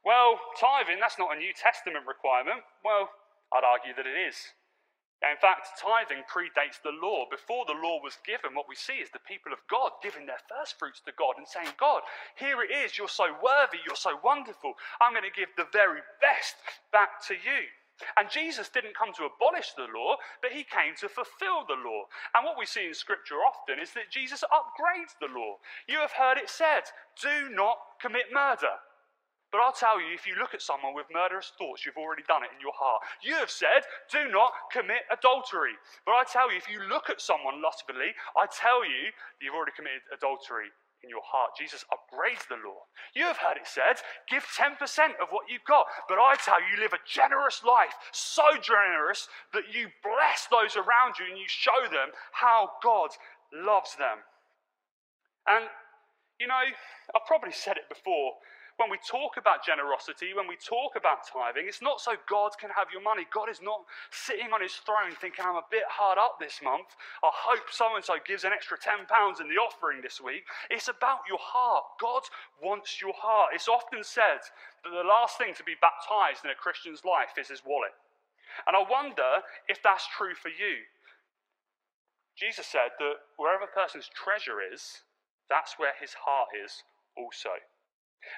Well, 0.05 0.39
tithing, 0.55 0.99
that's 1.03 1.19
not 1.19 1.35
a 1.35 1.39
New 1.39 1.51
Testament 1.51 2.07
requirement. 2.07 2.63
Well, 2.85 3.11
I'd 3.51 3.67
argue 3.67 3.91
that 3.99 4.07
it 4.07 4.15
is. 4.15 4.35
In 5.25 5.37
fact, 5.41 5.81
tithing 5.81 6.23
predates 6.29 6.77
the 6.83 6.93
law. 6.93 7.25
Before 7.29 7.65
the 7.65 7.73
law 7.73 7.97
was 8.03 8.21
given, 8.21 8.53
what 8.53 8.69
we 8.69 8.75
see 8.75 9.01
is 9.01 9.09
the 9.09 9.25
people 9.25 9.51
of 9.51 9.65
God 9.65 9.97
giving 10.03 10.27
their 10.27 10.41
first 10.45 10.77
fruits 10.77 11.01
to 11.05 11.11
God 11.17 11.41
and 11.41 11.47
saying, 11.47 11.73
God, 11.79 12.05
here 12.37 12.61
it 12.61 12.69
is. 12.69 12.97
You're 12.97 13.09
so 13.09 13.33
worthy. 13.41 13.81
You're 13.81 13.97
so 13.97 14.21
wonderful. 14.23 14.77
I'm 15.01 15.13
going 15.17 15.25
to 15.25 15.33
give 15.33 15.49
the 15.57 15.73
very 15.73 16.05
best 16.21 16.55
back 16.93 17.25
to 17.27 17.33
you. 17.33 17.65
And 18.15 18.29
Jesus 18.29 18.69
didn't 18.69 18.95
come 18.95 19.09
to 19.17 19.25
abolish 19.25 19.73
the 19.73 19.89
law, 19.89 20.17
but 20.41 20.51
he 20.51 20.61
came 20.61 20.93
to 21.01 21.09
fulfill 21.09 21.65
the 21.65 21.81
law. 21.81 22.05
And 22.35 22.45
what 22.45 22.57
we 22.57 22.69
see 22.69 22.85
in 22.85 22.93
Scripture 22.93 23.41
often 23.41 23.81
is 23.81 23.93
that 23.93 24.13
Jesus 24.13 24.43
upgrades 24.53 25.17
the 25.17 25.33
law. 25.33 25.57
You 25.89 25.97
have 25.97 26.13
heard 26.13 26.37
it 26.37 26.49
said, 26.49 26.85
do 27.17 27.49
not 27.49 27.77
commit 27.99 28.29
murder. 28.31 28.77
But 29.51 29.63
I'll 29.63 29.75
tell 29.75 29.99
you, 29.99 30.11
if 30.11 30.27
you 30.27 30.35
look 30.35 30.53
at 30.53 30.61
someone 30.61 30.93
with 30.93 31.07
murderous 31.07 31.55
thoughts, 31.55 31.85
you've 31.85 31.95
already 31.95 32.23
done 32.27 32.43
it 32.43 32.51
in 32.51 32.59
your 32.59 32.75
heart. 32.75 33.01
You 33.23 33.35
have 33.39 33.49
said, 33.49 33.87
do 34.11 34.27
not 34.27 34.51
commit 34.71 35.07
adultery. 35.07 35.79
But 36.03 36.19
I 36.19 36.27
tell 36.27 36.51
you, 36.51 36.57
if 36.59 36.67
you 36.67 36.83
look 36.83 37.09
at 37.09 37.23
someone 37.23 37.63
lustfully, 37.63 38.11
I 38.35 38.45
tell 38.51 38.83
you, 38.83 39.15
you've 39.39 39.55
already 39.55 39.71
committed 39.71 40.03
adultery 40.11 40.67
in 41.03 41.09
your 41.09 41.23
heart. 41.23 41.55
Jesus 41.55 41.85
upgrades 41.93 42.43
the 42.49 42.59
law. 42.59 42.91
You 43.15 43.23
have 43.25 43.37
heard 43.37 43.55
it 43.55 43.69
said, 43.69 44.03
give 44.27 44.43
10% 44.43 44.75
of 45.21 45.29
what 45.31 45.47
you've 45.47 45.63
got. 45.63 45.87
But 46.09 46.19
I 46.19 46.35
tell 46.43 46.59
you, 46.59 46.81
live 46.81 46.93
a 46.93 47.07
generous 47.07 47.63
life, 47.63 47.95
so 48.11 48.43
generous 48.59 49.29
that 49.53 49.71
you 49.71 49.87
bless 50.03 50.47
those 50.51 50.75
around 50.75 51.15
you 51.19 51.25
and 51.29 51.37
you 51.37 51.47
show 51.47 51.87
them 51.87 52.11
how 52.33 52.71
God 52.83 53.15
loves 53.53 53.95
them. 53.95 54.19
And, 55.47 55.65
you 56.39 56.47
know, 56.47 56.67
I've 57.15 57.27
probably 57.27 57.53
said 57.53 57.77
it 57.77 57.87
before, 57.87 58.33
when 58.77 58.93
we 58.93 59.01
talk 59.01 59.41
about 59.41 59.65
generosity, 59.65 60.37
when 60.37 60.45
we 60.45 60.55
talk 60.55 60.93
about 60.93 61.25
tithing, 61.25 61.65
it's 61.65 61.81
not 61.81 61.97
so 61.97 62.13
God 62.29 62.53
can 62.61 62.69
have 62.77 62.93
your 62.93 63.01
money. 63.01 63.25
God 63.33 63.49
is 63.49 63.57
not 63.57 63.81
sitting 64.13 64.53
on 64.53 64.61
his 64.61 64.77
throne 64.85 65.17
thinking, 65.17 65.41
I'm 65.41 65.57
a 65.57 65.65
bit 65.73 65.89
hard 65.89 66.21
up 66.21 66.37
this 66.37 66.61
month. 66.61 66.93
I 67.25 67.33
hope 67.33 67.73
so 67.73 67.97
and 67.97 68.05
so 68.05 68.21
gives 68.21 68.45
an 68.45 68.53
extra 68.53 68.77
£10 68.77 69.09
in 69.41 69.49
the 69.49 69.57
offering 69.57 70.05
this 70.05 70.21
week. 70.21 70.45
It's 70.69 70.93
about 70.93 71.25
your 71.25 71.41
heart. 71.41 71.97
God 71.99 72.21
wants 72.61 73.01
your 73.01 73.17
heart. 73.17 73.57
It's 73.57 73.67
often 73.67 74.05
said 74.05 74.45
that 74.85 74.93
the 74.93 75.09
last 75.09 75.41
thing 75.41 75.57
to 75.57 75.65
be 75.65 75.73
baptized 75.81 76.45
in 76.45 76.53
a 76.53 76.55
Christian's 76.55 77.01
life 77.01 77.33
is 77.33 77.49
his 77.49 77.65
wallet. 77.65 77.97
And 78.69 78.77
I 78.77 78.85
wonder 78.85 79.41
if 79.67 79.81
that's 79.81 80.05
true 80.05 80.37
for 80.37 80.53
you. 80.53 80.85
Jesus 82.37 82.69
said 82.69 82.93
that 83.01 83.25
wherever 83.41 83.65
a 83.65 83.73
person's 83.73 84.09
treasure 84.13 84.61
is, 84.61 85.01
that's 85.49 85.81
where 85.81 85.97
his 85.97 86.13
heart 86.13 86.53
is 86.53 86.85
also. 87.17 87.57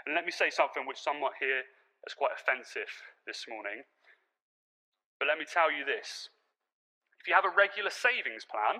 And 0.06 0.15
let 0.15 0.25
me 0.25 0.32
say 0.32 0.49
something 0.49 0.86
which 0.86 1.02
somewhat 1.02 1.34
here 1.39 1.63
is 2.08 2.13
quite 2.13 2.36
offensive 2.36 2.89
this 3.25 3.45
morning. 3.49 3.84
But 5.19 5.28
let 5.28 5.38
me 5.38 5.45
tell 5.45 5.71
you 5.71 5.84
this 5.84 6.30
if 7.19 7.28
you 7.28 7.36
have 7.36 7.45
a 7.45 7.52
regular 7.52 7.91
savings 7.91 8.47
plan, 8.47 8.80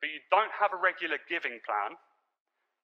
but 0.00 0.08
you 0.08 0.24
don't 0.32 0.52
have 0.56 0.72
a 0.72 0.80
regular 0.80 1.20
giving 1.28 1.60
plan, 1.62 2.00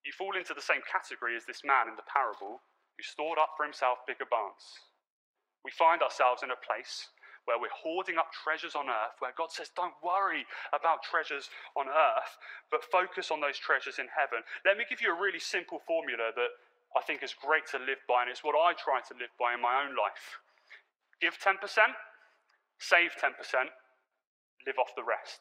you 0.05 0.13
fall 0.13 0.37
into 0.37 0.53
the 0.53 0.65
same 0.65 0.85
category 0.85 1.35
as 1.35 1.49
this 1.49 1.65
man 1.65 1.89
in 1.89 1.97
the 1.97 2.07
parable 2.07 2.61
who 2.97 3.03
stored 3.03 3.41
up 3.41 3.57
for 3.57 3.65
himself 3.65 4.05
bigger 4.07 4.29
barns. 4.29 4.89
We 5.65 5.73
find 5.73 6.03
ourselves 6.05 6.45
in 6.45 6.53
a 6.53 6.65
place 6.65 7.09
where 7.49 7.57
we're 7.57 7.73
hoarding 7.73 8.21
up 8.21 8.29
treasures 8.29 8.77
on 8.77 8.93
earth, 8.93 9.17
where 9.25 9.33
God 9.33 9.49
says, 9.49 9.73
Don't 9.73 9.97
worry 10.05 10.45
about 10.77 11.01
treasures 11.01 11.49
on 11.81 11.89
earth, 11.89 12.33
but 12.71 12.85
focus 12.85 13.33
on 13.33 13.41
those 13.41 13.57
treasures 13.57 13.97
in 13.97 14.07
heaven. 14.13 14.45
Let 14.69 14.77
me 14.77 14.85
give 14.85 15.01
you 15.01 15.09
a 15.09 15.17
really 15.17 15.41
simple 15.41 15.81
formula 15.89 16.29
that 16.37 16.53
I 16.97 17.03
think 17.03 17.23
is 17.23 17.35
great 17.35 17.67
to 17.73 17.79
live 17.79 18.01
by, 18.09 18.23
and 18.23 18.31
it's 18.31 18.45
what 18.45 18.57
I 18.57 18.73
try 18.73 19.01
to 19.01 19.15
live 19.19 19.33
by 19.39 19.55
in 19.55 19.61
my 19.61 19.85
own 19.85 19.93
life. 19.93 20.41
Give 21.21 21.37
10%, 21.37 21.61
save 22.79 23.13
10%, 23.19 23.35
live 24.67 24.79
off 24.79 24.95
the 24.97 25.05
rest. 25.05 25.41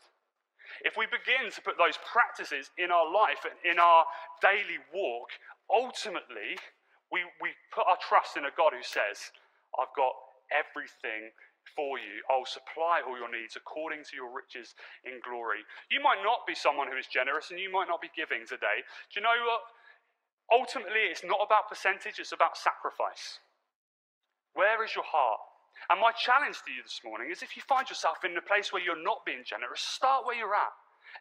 If 0.84 1.00
we 1.00 1.08
begin 1.08 1.48
to 1.50 1.62
put 1.64 1.80
those 1.80 1.96
practices 2.04 2.70
in 2.78 2.92
our 2.92 3.08
life 3.08 3.48
and 3.48 3.56
in 3.64 3.80
our 3.80 4.04
daily 4.44 4.84
walk, 4.92 5.32
ultimately, 5.72 6.60
we, 7.12 7.24
we 7.40 7.56
put 7.72 7.88
our 7.88 7.98
trust 8.04 8.36
in 8.36 8.44
a 8.44 8.54
God 8.54 8.76
who 8.76 8.84
says, 8.84 9.32
I've 9.80 9.94
got 9.96 10.12
everything 10.52 11.32
for 11.76 12.00
you. 12.00 12.24
I'll 12.32 12.48
supply 12.48 13.04
all 13.04 13.20
your 13.20 13.32
needs 13.32 13.56
according 13.56 14.04
to 14.08 14.14
your 14.16 14.32
riches 14.32 14.76
in 15.04 15.20
glory. 15.24 15.64
You 15.92 16.00
might 16.00 16.24
not 16.24 16.48
be 16.48 16.56
someone 16.56 16.88
who 16.88 17.00
is 17.00 17.08
generous 17.08 17.52
and 17.52 17.60
you 17.60 17.72
might 17.72 17.92
not 17.92 18.04
be 18.04 18.12
giving 18.16 18.48
today. 18.48 18.84
Do 19.12 19.20
you 19.20 19.24
know 19.24 19.40
what? 19.48 19.64
Ultimately, 20.52 21.12
it's 21.12 21.24
not 21.24 21.44
about 21.44 21.68
percentage, 21.68 22.20
it's 22.20 22.32
about 22.32 22.58
sacrifice. 22.58 23.40
Where 24.54 24.84
is 24.84 24.96
your 24.96 25.06
heart? 25.06 25.40
And 25.90 26.02
my 26.02 26.12
challenge 26.12 26.64
to 26.66 26.72
you 26.72 26.82
this 26.82 27.04
morning 27.06 27.30
is 27.30 27.44
if 27.44 27.56
you 27.56 27.62
find 27.62 27.88
yourself 27.88 28.26
in 28.26 28.36
a 28.36 28.42
place 28.42 28.74
where 28.74 28.82
you're 28.82 28.98
not 28.98 29.26
being 29.26 29.46
generous, 29.46 29.82
start 29.82 30.26
where 30.26 30.36
you're 30.36 30.56
at. 30.56 30.74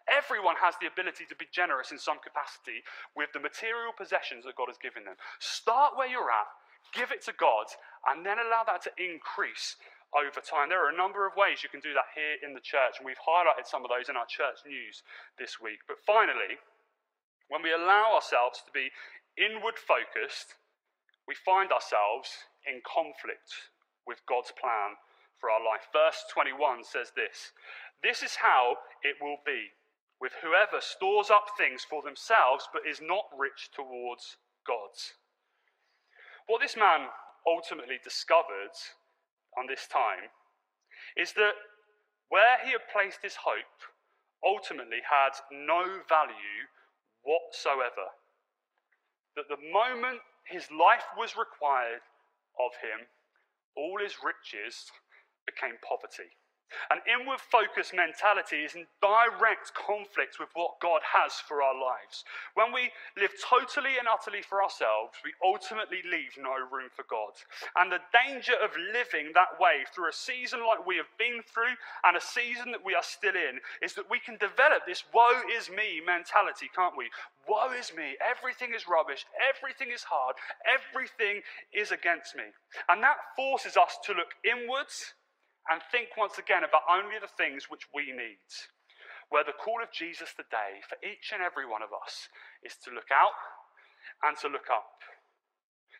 Everyone 0.08 0.56
has 0.58 0.74
the 0.80 0.90
ability 0.90 1.26
to 1.28 1.36
be 1.36 1.46
generous 1.52 1.90
in 1.92 1.98
some 1.98 2.18
capacity 2.18 2.82
with 3.14 3.30
the 3.32 3.42
material 3.42 3.92
possessions 3.94 4.44
that 4.44 4.58
God 4.58 4.68
has 4.68 4.78
given 4.78 5.04
them. 5.04 5.18
Start 5.38 5.94
where 5.94 6.08
you're 6.08 6.30
at, 6.30 6.50
give 6.94 7.10
it 7.10 7.22
to 7.26 7.34
God, 7.34 7.66
and 8.10 8.26
then 8.26 8.38
allow 8.38 8.64
that 8.66 8.82
to 8.86 8.92
increase 8.98 9.76
over 10.14 10.40
time. 10.42 10.70
There 10.70 10.82
are 10.82 10.94
a 10.94 10.96
number 10.96 11.26
of 11.26 11.36
ways 11.36 11.62
you 11.62 11.70
can 11.70 11.82
do 11.82 11.94
that 11.94 12.10
here 12.14 12.38
in 12.42 12.54
the 12.54 12.62
church, 12.62 12.98
and 12.98 13.06
we've 13.06 13.20
highlighted 13.20 13.66
some 13.66 13.84
of 13.84 13.90
those 13.90 14.08
in 14.08 14.16
our 14.16 14.28
church 14.28 14.62
news 14.66 15.02
this 15.38 15.58
week. 15.60 15.82
But 15.86 16.02
finally, 16.02 16.58
when 17.48 17.62
we 17.62 17.72
allow 17.72 18.14
ourselves 18.14 18.62
to 18.66 18.72
be 18.72 18.90
inward 19.36 19.78
focused, 19.78 20.56
we 21.28 21.34
find 21.34 21.72
ourselves 21.72 22.28
in 22.66 22.80
conflict 22.82 23.72
with 24.06 24.24
God's 24.28 24.52
plan 24.52 24.96
for 25.40 25.50
our 25.50 25.60
life. 25.60 25.86
Verse 25.92 26.24
21 26.32 26.84
says 26.84 27.12
this 27.14 27.52
This 28.02 28.22
is 28.22 28.36
how 28.36 28.76
it 29.02 29.16
will 29.20 29.38
be 29.44 29.70
with 30.20 30.32
whoever 30.42 30.80
stores 30.80 31.30
up 31.30 31.52
things 31.58 31.84
for 31.84 32.02
themselves 32.02 32.68
but 32.72 32.88
is 32.88 33.00
not 33.02 33.28
rich 33.36 33.70
towards 33.74 34.36
God's. 34.66 35.14
What 36.46 36.62
this 36.62 36.76
man 36.76 37.08
ultimately 37.46 37.98
discovered 38.02 38.74
on 39.58 39.66
this 39.66 39.86
time 39.86 40.30
is 41.16 41.32
that 41.34 41.54
where 42.28 42.58
he 42.64 42.72
had 42.72 42.90
placed 42.92 43.22
his 43.22 43.36
hope 43.36 43.78
ultimately 44.44 45.02
had 45.02 45.34
no 45.50 46.02
value 46.08 46.70
whatsoever. 47.22 48.14
That 49.36 49.48
the 49.48 49.60
moment 49.70 50.20
his 50.48 50.70
life 50.70 51.04
was 51.16 51.36
required 51.36 52.00
of 52.58 52.72
him, 52.80 53.06
all 53.76 53.98
his 54.00 54.16
riches 54.24 54.90
became 55.44 55.76
poverty. 55.86 56.30
An 56.90 56.98
inward 57.06 57.40
focused 57.40 57.94
mentality 57.94 58.66
is 58.66 58.74
in 58.74 58.86
direct 59.00 59.74
conflict 59.74 60.38
with 60.38 60.50
what 60.54 60.80
God 60.80 61.00
has 61.02 61.34
for 61.34 61.62
our 61.62 61.74
lives. 61.74 62.24
When 62.54 62.72
we 62.72 62.90
live 63.16 63.30
totally 63.38 63.98
and 63.98 64.08
utterly 64.08 64.42
for 64.42 64.62
ourselves, 64.62 65.14
we 65.22 65.34
ultimately 65.42 66.02
leave 66.02 66.34
no 66.38 66.58
room 66.58 66.90
for 66.90 67.04
God. 67.08 67.38
And 67.76 67.90
the 67.90 68.02
danger 68.10 68.54
of 68.58 68.74
living 68.92 69.30
that 69.34 69.58
way 69.60 69.86
through 69.94 70.10
a 70.10 70.12
season 70.12 70.66
like 70.66 70.86
we 70.86 70.96
have 70.96 71.10
been 71.18 71.42
through 71.46 71.78
and 72.02 72.16
a 72.16 72.20
season 72.20 72.72
that 72.72 72.84
we 72.84 72.94
are 72.94 73.06
still 73.06 73.34
in 73.34 73.62
is 73.82 73.94
that 73.94 74.10
we 74.10 74.18
can 74.18 74.36
develop 74.36 74.86
this 74.86 75.04
woe 75.14 75.42
is 75.56 75.70
me 75.70 76.02
mentality, 76.04 76.70
can't 76.74 76.96
we? 76.96 77.10
Woe 77.46 77.70
is 77.78 77.94
me. 77.94 78.18
Everything 78.18 78.74
is 78.74 78.88
rubbish. 78.88 79.26
Everything 79.38 79.94
is 79.94 80.02
hard. 80.02 80.34
Everything 80.66 81.42
is 81.72 81.90
against 81.90 82.34
me. 82.34 82.50
And 82.88 83.02
that 83.02 83.34
forces 83.36 83.76
us 83.76 83.98
to 84.04 84.12
look 84.12 84.34
inwards 84.42 85.14
and 85.70 85.80
think 85.90 86.16
once 86.16 86.38
again 86.38 86.64
about 86.64 86.86
only 86.90 87.18
the 87.20 87.30
things 87.36 87.66
which 87.68 87.86
we 87.94 88.12
need. 88.12 88.46
Where 89.28 89.44
the 89.44 89.58
call 89.58 89.82
of 89.82 89.90
Jesus 89.90 90.30
today 90.34 90.78
for 90.86 90.96
each 91.02 91.32
and 91.34 91.42
every 91.42 91.66
one 91.66 91.82
of 91.82 91.90
us 91.90 92.28
is 92.62 92.76
to 92.84 92.94
look 92.94 93.10
out 93.10 93.34
and 94.22 94.36
to 94.38 94.48
look 94.48 94.70
up. 94.70 95.02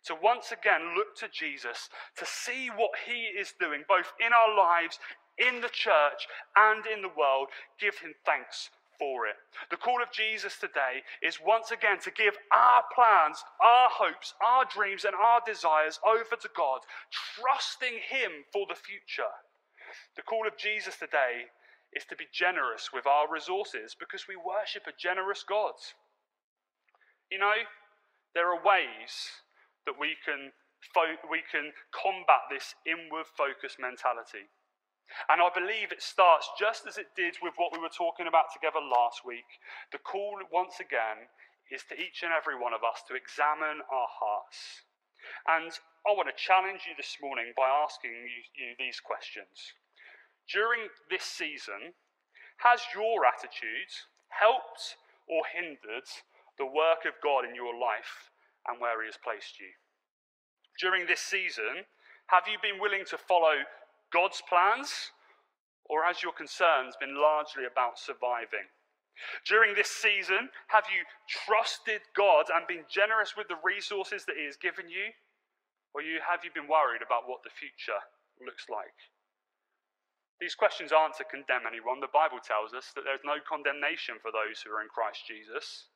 To 0.07 0.15
once 0.15 0.53
again 0.53 0.95
look 0.95 1.17
to 1.19 1.29
Jesus, 1.29 1.91
to 2.17 2.25
see 2.25 2.71
what 2.71 2.95
he 3.07 3.35
is 3.35 3.55
doing, 3.59 3.83
both 3.89 4.13
in 4.25 4.33
our 4.33 4.55
lives, 4.55 5.01
in 5.39 5.61
the 5.61 5.73
church, 5.73 6.31
and 6.55 6.87
in 6.87 7.03
the 7.03 7.11
world. 7.17 7.49
Give 7.81 7.99
him 7.99 8.15
thanks 8.25 8.71
for 8.99 9.27
it. 9.27 9.37
The 9.71 9.77
call 9.77 10.03
of 10.03 10.13
Jesus 10.13 10.57
today 10.59 11.03
is 11.23 11.39
once 11.45 11.71
again 11.71 11.99
to 12.01 12.11
give 12.11 12.35
our 12.55 12.83
plans, 12.95 13.43
our 13.61 13.89
hopes, 13.91 14.35
our 14.45 14.65
dreams, 14.65 15.05
and 15.05 15.15
our 15.15 15.41
desires 15.47 16.01
over 16.07 16.37
to 16.41 16.49
God, 16.57 16.81
trusting 17.11 18.01
Him 18.09 18.45
for 18.53 18.67
the 18.69 18.75
future. 18.75 19.33
The 20.17 20.23
call 20.23 20.47
of 20.47 20.57
Jesus 20.57 20.97
today 20.97 21.53
is 21.93 22.05
to 22.07 22.17
be 22.17 22.29
generous 22.33 22.91
with 22.93 23.07
our 23.07 23.25
resources 23.31 23.97
because 23.99 24.29
we 24.29 24.37
worship 24.37 24.85
a 24.87 24.97
generous 24.97 25.45
God. 25.47 25.75
You 27.31 27.39
know, 27.39 27.65
there 28.35 28.53
are 28.53 28.61
ways 28.61 29.43
that 29.87 29.99
we 29.99 30.17
can, 30.25 30.53
fo- 30.93 31.21
we 31.31 31.43
can 31.49 31.73
combat 31.95 32.53
this 32.53 32.75
inward 32.85 33.25
focused 33.25 33.81
mentality. 33.81 34.51
And 35.31 35.41
I 35.41 35.49
believe 35.55 35.95
it 35.95 36.03
starts 36.03 36.51
just 36.59 36.85
as 36.87 36.99
it 36.99 37.15
did 37.15 37.39
with 37.41 37.55
what 37.57 37.73
we 37.73 37.79
were 37.79 37.93
talking 37.93 38.27
about 38.27 38.53
together 38.53 38.83
last 38.83 39.25
week. 39.25 39.47
The 39.95 40.03
call, 40.03 40.37
once 40.51 40.83
again, 40.83 41.31
is 41.71 41.87
to 41.89 41.95
each 41.95 42.23
and 42.23 42.35
every 42.35 42.59
one 42.59 42.75
of 42.75 42.83
us 42.83 43.07
to 43.07 43.15
examine 43.15 43.81
our 43.87 44.11
hearts. 44.11 44.83
And 45.47 45.71
I 46.07 46.15
want 46.15 46.29
to 46.29 46.37
challenge 46.37 46.87
you 46.87 46.95
this 46.99 47.17
morning 47.23 47.55
by 47.57 47.67
asking 47.71 48.11
you, 48.13 48.43
you 48.55 48.75
these 48.79 49.01
questions 49.01 49.75
during 50.53 50.89
this 51.11 51.25
season, 51.25 51.95
has 52.59 52.81
your 52.95 53.27
attitude 53.27 53.93
helped 54.29 54.97
or 55.29 55.43
hindered 55.53 56.09
the 56.59 56.67
work 56.67 57.05
of 57.05 57.19
God 57.23 57.45
in 57.45 57.55
your 57.55 57.75
life 57.75 58.31
and 58.67 58.81
where 58.81 59.03
He 59.03 59.09
has 59.09 59.19
placed 59.19 59.61
you? 59.61 59.71
During 60.81 61.07
this 61.07 61.21
season, 61.21 61.85
have 62.29 62.49
you 62.49 62.59
been 62.61 62.81
willing 62.81 63.05
to 63.11 63.19
follow 63.19 63.65
God's 64.13 64.43
plans, 64.49 65.13
or 65.87 66.05
has 66.05 66.23
your 66.23 66.33
concerns 66.33 66.97
been 66.99 67.15
largely 67.15 67.65
about 67.65 67.99
surviving? 67.99 68.67
During 69.47 69.75
this 69.75 69.89
season, 69.89 70.51
have 70.69 70.85
you 70.93 71.03
trusted 71.29 72.03
God 72.15 72.53
and 72.53 72.67
been 72.67 72.85
generous 72.91 73.35
with 73.37 73.49
the 73.49 73.57
resources 73.65 74.25
that 74.27 74.37
He 74.37 74.45
has 74.45 74.57
given 74.57 74.89
you? 74.89 75.13
Or 75.95 76.03
you, 76.03 76.21
have 76.21 76.45
you 76.45 76.51
been 76.53 76.69
worried 76.69 77.01
about 77.01 77.25
what 77.25 77.41
the 77.43 77.55
future 77.57 77.97
looks 78.45 78.69
like? 78.69 78.93
These 80.41 80.55
questions 80.55 80.93
aren't 80.93 81.17
to 81.17 81.25
condemn 81.25 81.65
anyone. 81.65 82.01
The 82.01 82.13
Bible 82.13 82.45
tells 82.45 82.77
us 82.77 82.93
that 82.93 83.09
there's 83.09 83.25
no 83.25 83.41
condemnation 83.41 84.21
for 84.21 84.29
those 84.29 84.61
who 84.61 84.69
are 84.73 84.85
in 84.85 84.93
Christ 84.93 85.25
Jesus. 85.25 85.89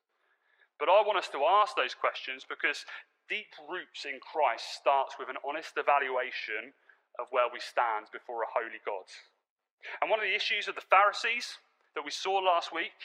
But 0.81 0.89
I 0.89 1.05
want 1.05 1.21
us 1.21 1.29
to 1.37 1.45
ask 1.45 1.77
those 1.77 1.93
questions 1.93 2.49
because 2.49 2.89
deep 3.29 3.53
roots 3.69 4.09
in 4.09 4.17
Christ 4.25 4.81
starts 4.81 5.21
with 5.21 5.29
an 5.29 5.37
honest 5.45 5.77
evaluation 5.77 6.73
of 7.21 7.29
where 7.31 7.53
we 7.53 7.61
stand 7.61 8.09
before 8.17 8.41
a 8.41 8.49
holy 8.49 8.81
God. 8.81 9.05
And 10.01 10.09
one 10.09 10.21
of 10.21 10.25
the 10.25 10.35
issues 10.35 10.69
of 10.69 10.75
the 10.75 10.89
Pharisees 10.89 11.61
that 11.95 12.05
we 12.05 12.11
saw 12.11 12.41
last 12.41 12.73
week 12.73 12.97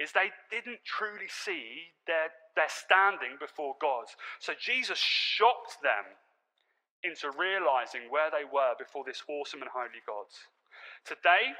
is 0.00 0.12
they 0.12 0.32
didn't 0.48 0.80
truly 0.88 1.28
see 1.28 1.92
their, 2.08 2.32
their 2.56 2.72
standing 2.72 3.36
before 3.36 3.76
God. 3.80 4.08
So 4.40 4.56
Jesus 4.56 4.98
shocked 4.98 5.76
them 5.84 6.08
into 7.04 7.32
realizing 7.36 8.08
where 8.08 8.32
they 8.32 8.48
were 8.48 8.72
before 8.78 9.04
this 9.04 9.22
awesome 9.28 9.60
and 9.60 9.70
holy 9.72 10.00
God. 10.08 10.28
Today, 11.04 11.56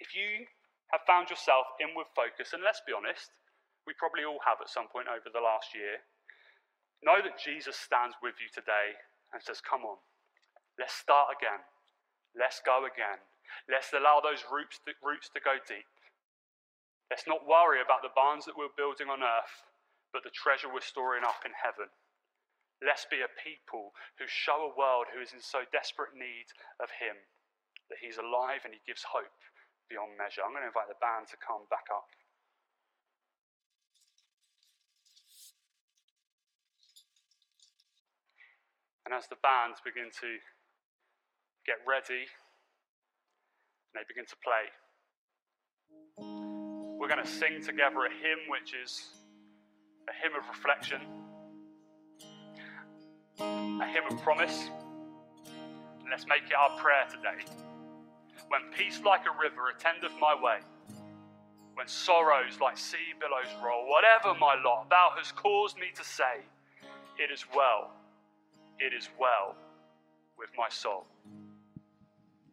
if 0.00 0.14
you 0.14 0.46
have 0.92 1.02
found 1.08 1.30
yourself 1.30 1.66
inward 1.80 2.06
focused, 2.14 2.52
and 2.52 2.62
let's 2.62 2.82
be 2.86 2.92
honest, 2.92 3.32
we 3.86 3.96
probably 3.96 4.24
all 4.24 4.40
have 4.44 4.60
at 4.60 4.72
some 4.72 4.88
point 4.88 5.08
over 5.08 5.28
the 5.32 5.42
last 5.42 5.72
year, 5.74 6.00
know 7.04 7.20
that 7.20 7.40
Jesus 7.40 7.76
stands 7.76 8.16
with 8.24 8.36
you 8.40 8.48
today 8.52 8.96
and 9.32 9.40
says, 9.40 9.60
Come 9.60 9.84
on, 9.84 10.00
let's 10.78 10.96
start 10.96 11.32
again. 11.36 11.60
Let's 12.34 12.60
go 12.64 12.84
again. 12.84 13.22
Let's 13.70 13.92
allow 13.94 14.18
those 14.18 14.42
roots 14.50 14.82
to, 14.84 14.92
roots 15.04 15.30
to 15.32 15.40
go 15.40 15.60
deep. 15.62 15.86
Let's 17.12 17.30
not 17.30 17.46
worry 17.46 17.78
about 17.78 18.02
the 18.02 18.14
barns 18.16 18.48
that 18.48 18.58
we're 18.58 18.74
building 18.74 19.06
on 19.06 19.22
earth, 19.22 19.54
but 20.10 20.26
the 20.26 20.34
treasure 20.34 20.66
we're 20.66 20.82
storing 20.82 21.22
up 21.22 21.46
in 21.46 21.54
heaven. 21.54 21.86
Let's 22.82 23.06
be 23.06 23.22
a 23.22 23.30
people 23.38 23.94
who 24.18 24.26
show 24.26 24.66
a 24.66 24.74
world 24.74 25.06
who 25.14 25.22
is 25.22 25.30
in 25.30 25.38
so 25.38 25.62
desperate 25.70 26.16
need 26.18 26.50
of 26.82 26.90
Him 26.98 27.14
that 27.90 27.98
He's 28.00 28.16
alive 28.16 28.64
and 28.64 28.72
He 28.72 28.80
gives 28.86 29.04
hope 29.04 29.38
beyond 29.88 30.16
measure. 30.16 30.40
I'm 30.44 30.52
going 30.52 30.64
to 30.64 30.72
invite 30.72 30.88
the 30.88 31.00
band 31.00 31.28
to 31.28 31.36
come 31.40 31.68
back 31.68 31.86
up. 31.92 32.08
And 39.04 39.12
as 39.12 39.28
the 39.28 39.36
bands 39.44 39.84
begin 39.84 40.08
to 40.08 40.30
get 41.68 41.76
ready 41.84 42.24
and 42.24 43.94
they 43.94 44.04
begin 44.08 44.24
to 44.24 44.38
play, 44.40 44.64
we're 46.96 47.08
going 47.08 47.20
to 47.20 47.28
sing 47.28 47.60
together 47.60 48.08
a 48.08 48.12
hymn 48.12 48.48
which 48.48 48.72
is 48.72 49.12
a 50.08 50.14
hymn 50.24 50.32
of 50.40 50.48
reflection, 50.48 51.00
a 53.38 53.86
hymn 53.92 54.08
of 54.10 54.16
promise. 54.22 54.70
And 56.00 56.08
let's 56.10 56.24
make 56.26 56.48
it 56.48 56.56
our 56.56 56.78
prayer 56.78 57.04
today 57.10 57.44
when 58.48 58.60
peace 58.76 59.00
like 59.04 59.22
a 59.26 59.40
river 59.40 59.70
attendeth 59.74 60.12
my 60.20 60.34
way, 60.34 60.58
when 61.74 61.88
sorrows 61.88 62.60
like 62.60 62.78
sea 62.78 63.14
billows 63.18 63.52
roll, 63.64 63.86
whatever 63.88 64.38
my 64.38 64.54
lot, 64.64 64.88
thou 64.90 65.10
hast 65.16 65.34
caused 65.36 65.76
me 65.76 65.88
to 65.94 66.04
say, 66.04 66.42
It 67.18 67.32
is 67.32 67.44
well, 67.54 67.90
it 68.78 68.92
is 68.92 69.08
well 69.18 69.56
with 70.38 70.50
my 70.56 70.68
soul. 70.68 71.06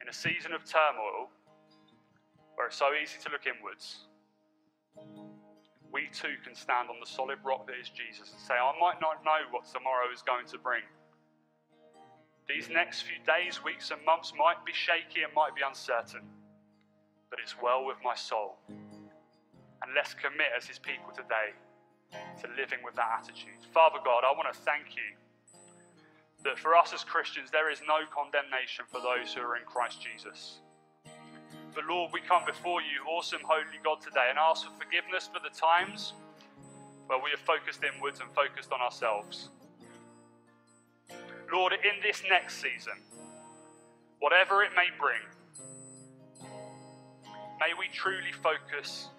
In 0.02 0.10
a 0.10 0.14
season 0.14 0.54
of 0.54 0.66
turmoil, 0.66 1.30
where 2.56 2.68
it's 2.68 2.78
so 2.78 2.90
easy 2.94 3.18
to 3.24 3.32
look 3.32 3.46
inwards, 3.46 4.08
we 5.92 6.08
too 6.14 6.36
can 6.44 6.56
stand 6.56 6.90
on 6.90 7.00
the 7.00 7.06
solid 7.06 7.38
rock 7.44 7.68
that 7.68 7.76
is 7.76 7.90
Jesus 7.90 8.32
and 8.32 8.40
say, 8.40 8.56
I 8.56 8.72
might 8.80 9.02
not 9.02 9.24
know 9.24 9.44
what 9.52 9.66
tomorrow 9.66 10.08
is 10.14 10.22
going 10.22 10.48
to 10.48 10.58
bring. 10.58 10.82
These 12.54 12.70
next 12.70 13.04
few 13.04 13.16
days, 13.24 13.64
weeks, 13.64 13.92
and 13.92 14.04
months 14.06 14.34
might 14.38 14.66
be 14.66 14.74
shaky 14.74 15.24
and 15.24 15.34
might 15.34 15.56
be 15.56 15.62
uncertain, 15.64 16.20
but 17.30 17.40
it's 17.40 17.56
well 17.62 17.86
with 17.86 17.96
my 18.04 18.16
soul. 18.16 18.58
And 18.68 19.96
let's 19.96 20.14
commit 20.14 20.52
as 20.58 20.68
His 20.68 20.78
people 20.78 21.16
today 21.16 21.56
to 22.12 22.48
living 22.60 22.84
with 22.84 22.96
that 22.96 23.24
attitude. 23.24 23.56
Father 23.74 24.00
God, 24.04 24.28
I 24.28 24.36
want 24.36 24.52
to 24.52 24.60
thank 24.68 25.00
you 25.00 25.16
that 26.44 26.60
for 26.60 26.76
us 26.76 26.92
as 26.92 27.06
Christians, 27.06 27.52
there 27.52 27.72
is 27.72 27.80
no 27.88 28.04
condemnation 28.12 28.84
for 28.92 29.00
those 29.00 29.34
who 29.34 29.40
are 29.42 29.56
in 29.56 29.64
Christ 29.64 30.02
Jesus. 30.02 30.60
But 31.74 31.86
Lord, 31.88 32.12
we 32.12 32.20
come 32.20 32.44
before 32.46 32.82
you, 32.82 33.08
awesome, 33.08 33.42
holy 33.46 33.80
God, 33.82 34.02
today 34.02 34.28
and 34.28 34.38
ask 34.38 34.68
for 34.68 34.76
forgiveness 34.76 35.30
for 35.32 35.40
the 35.40 35.56
times 35.56 36.14
where 37.08 37.20
we 37.20 37.32
have 37.32 37.40
focused 37.40 37.80
inwards 37.88 38.20
and 38.20 38.28
focused 38.36 38.74
on 38.74 38.82
ourselves. 38.82 39.50
Lord, 41.52 41.74
in 41.74 42.02
this 42.02 42.24
next 42.30 42.56
season, 42.56 42.94
whatever 44.20 44.64
it 44.64 44.72
may 44.76 44.88
bring, 45.00 45.20
may 47.60 47.74
we 47.78 47.88
truly 47.94 48.32
focus 48.32 49.10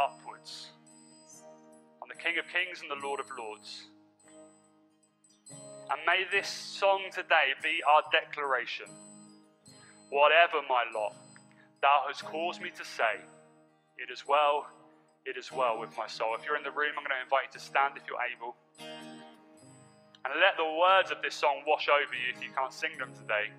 upwards 0.00 0.68
on 2.00 2.08
the 2.08 2.14
King 2.14 2.38
of 2.38 2.44
Kings 2.52 2.82
and 2.82 2.90
the 2.90 3.06
Lord 3.06 3.20
of 3.20 3.26
Lords. 3.36 3.84
And 5.90 6.00
may 6.06 6.24
this 6.30 6.48
song 6.48 7.02
today 7.12 7.58
be 7.62 7.80
our 7.82 8.02
declaration. 8.12 8.86
Whatever 10.10 10.62
my 10.68 10.84
lot, 10.94 11.16
thou 11.82 12.04
hast 12.06 12.24
caused 12.24 12.62
me 12.62 12.70
to 12.70 12.84
say, 12.84 13.18
It 13.98 14.12
is 14.12 14.24
well, 14.26 14.66
it 15.26 15.36
is 15.36 15.50
well 15.50 15.80
with 15.80 15.90
my 15.98 16.06
soul. 16.06 16.36
If 16.38 16.46
you're 16.46 16.56
in 16.56 16.62
the 16.62 16.70
room, 16.70 16.92
I'm 16.96 17.02
going 17.02 17.18
to 17.18 17.24
invite 17.24 17.52
you 17.52 17.58
to 17.58 17.64
stand 17.64 17.94
if 17.96 18.04
you're 18.06 18.22
able. 18.22 18.54
And 20.24 20.34
let 20.40 20.56
the 20.56 20.64
words 20.64 21.10
of 21.10 21.22
this 21.22 21.34
song 21.34 21.62
wash 21.66 21.88
over 21.88 22.14
you 22.14 22.34
if 22.34 22.42
you 22.42 22.50
can't 22.54 22.72
sing 22.72 22.90
them 22.98 23.10
today. 23.14 23.50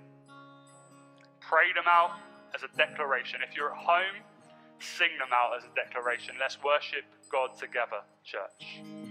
Pray 1.40 1.74
them 1.74 1.86
out 1.88 2.12
as 2.54 2.62
a 2.64 2.78
declaration. 2.78 3.40
If 3.48 3.56
you're 3.56 3.72
at 3.72 3.78
home, 3.78 4.22
sing 4.80 5.10
them 5.18 5.30
out 5.34 5.58
as 5.58 5.64
a 5.64 5.74
declaration. 5.76 6.36
Let's 6.40 6.58
worship 6.64 7.04
God 7.32 7.58
together, 7.58 8.02
church. 8.24 9.11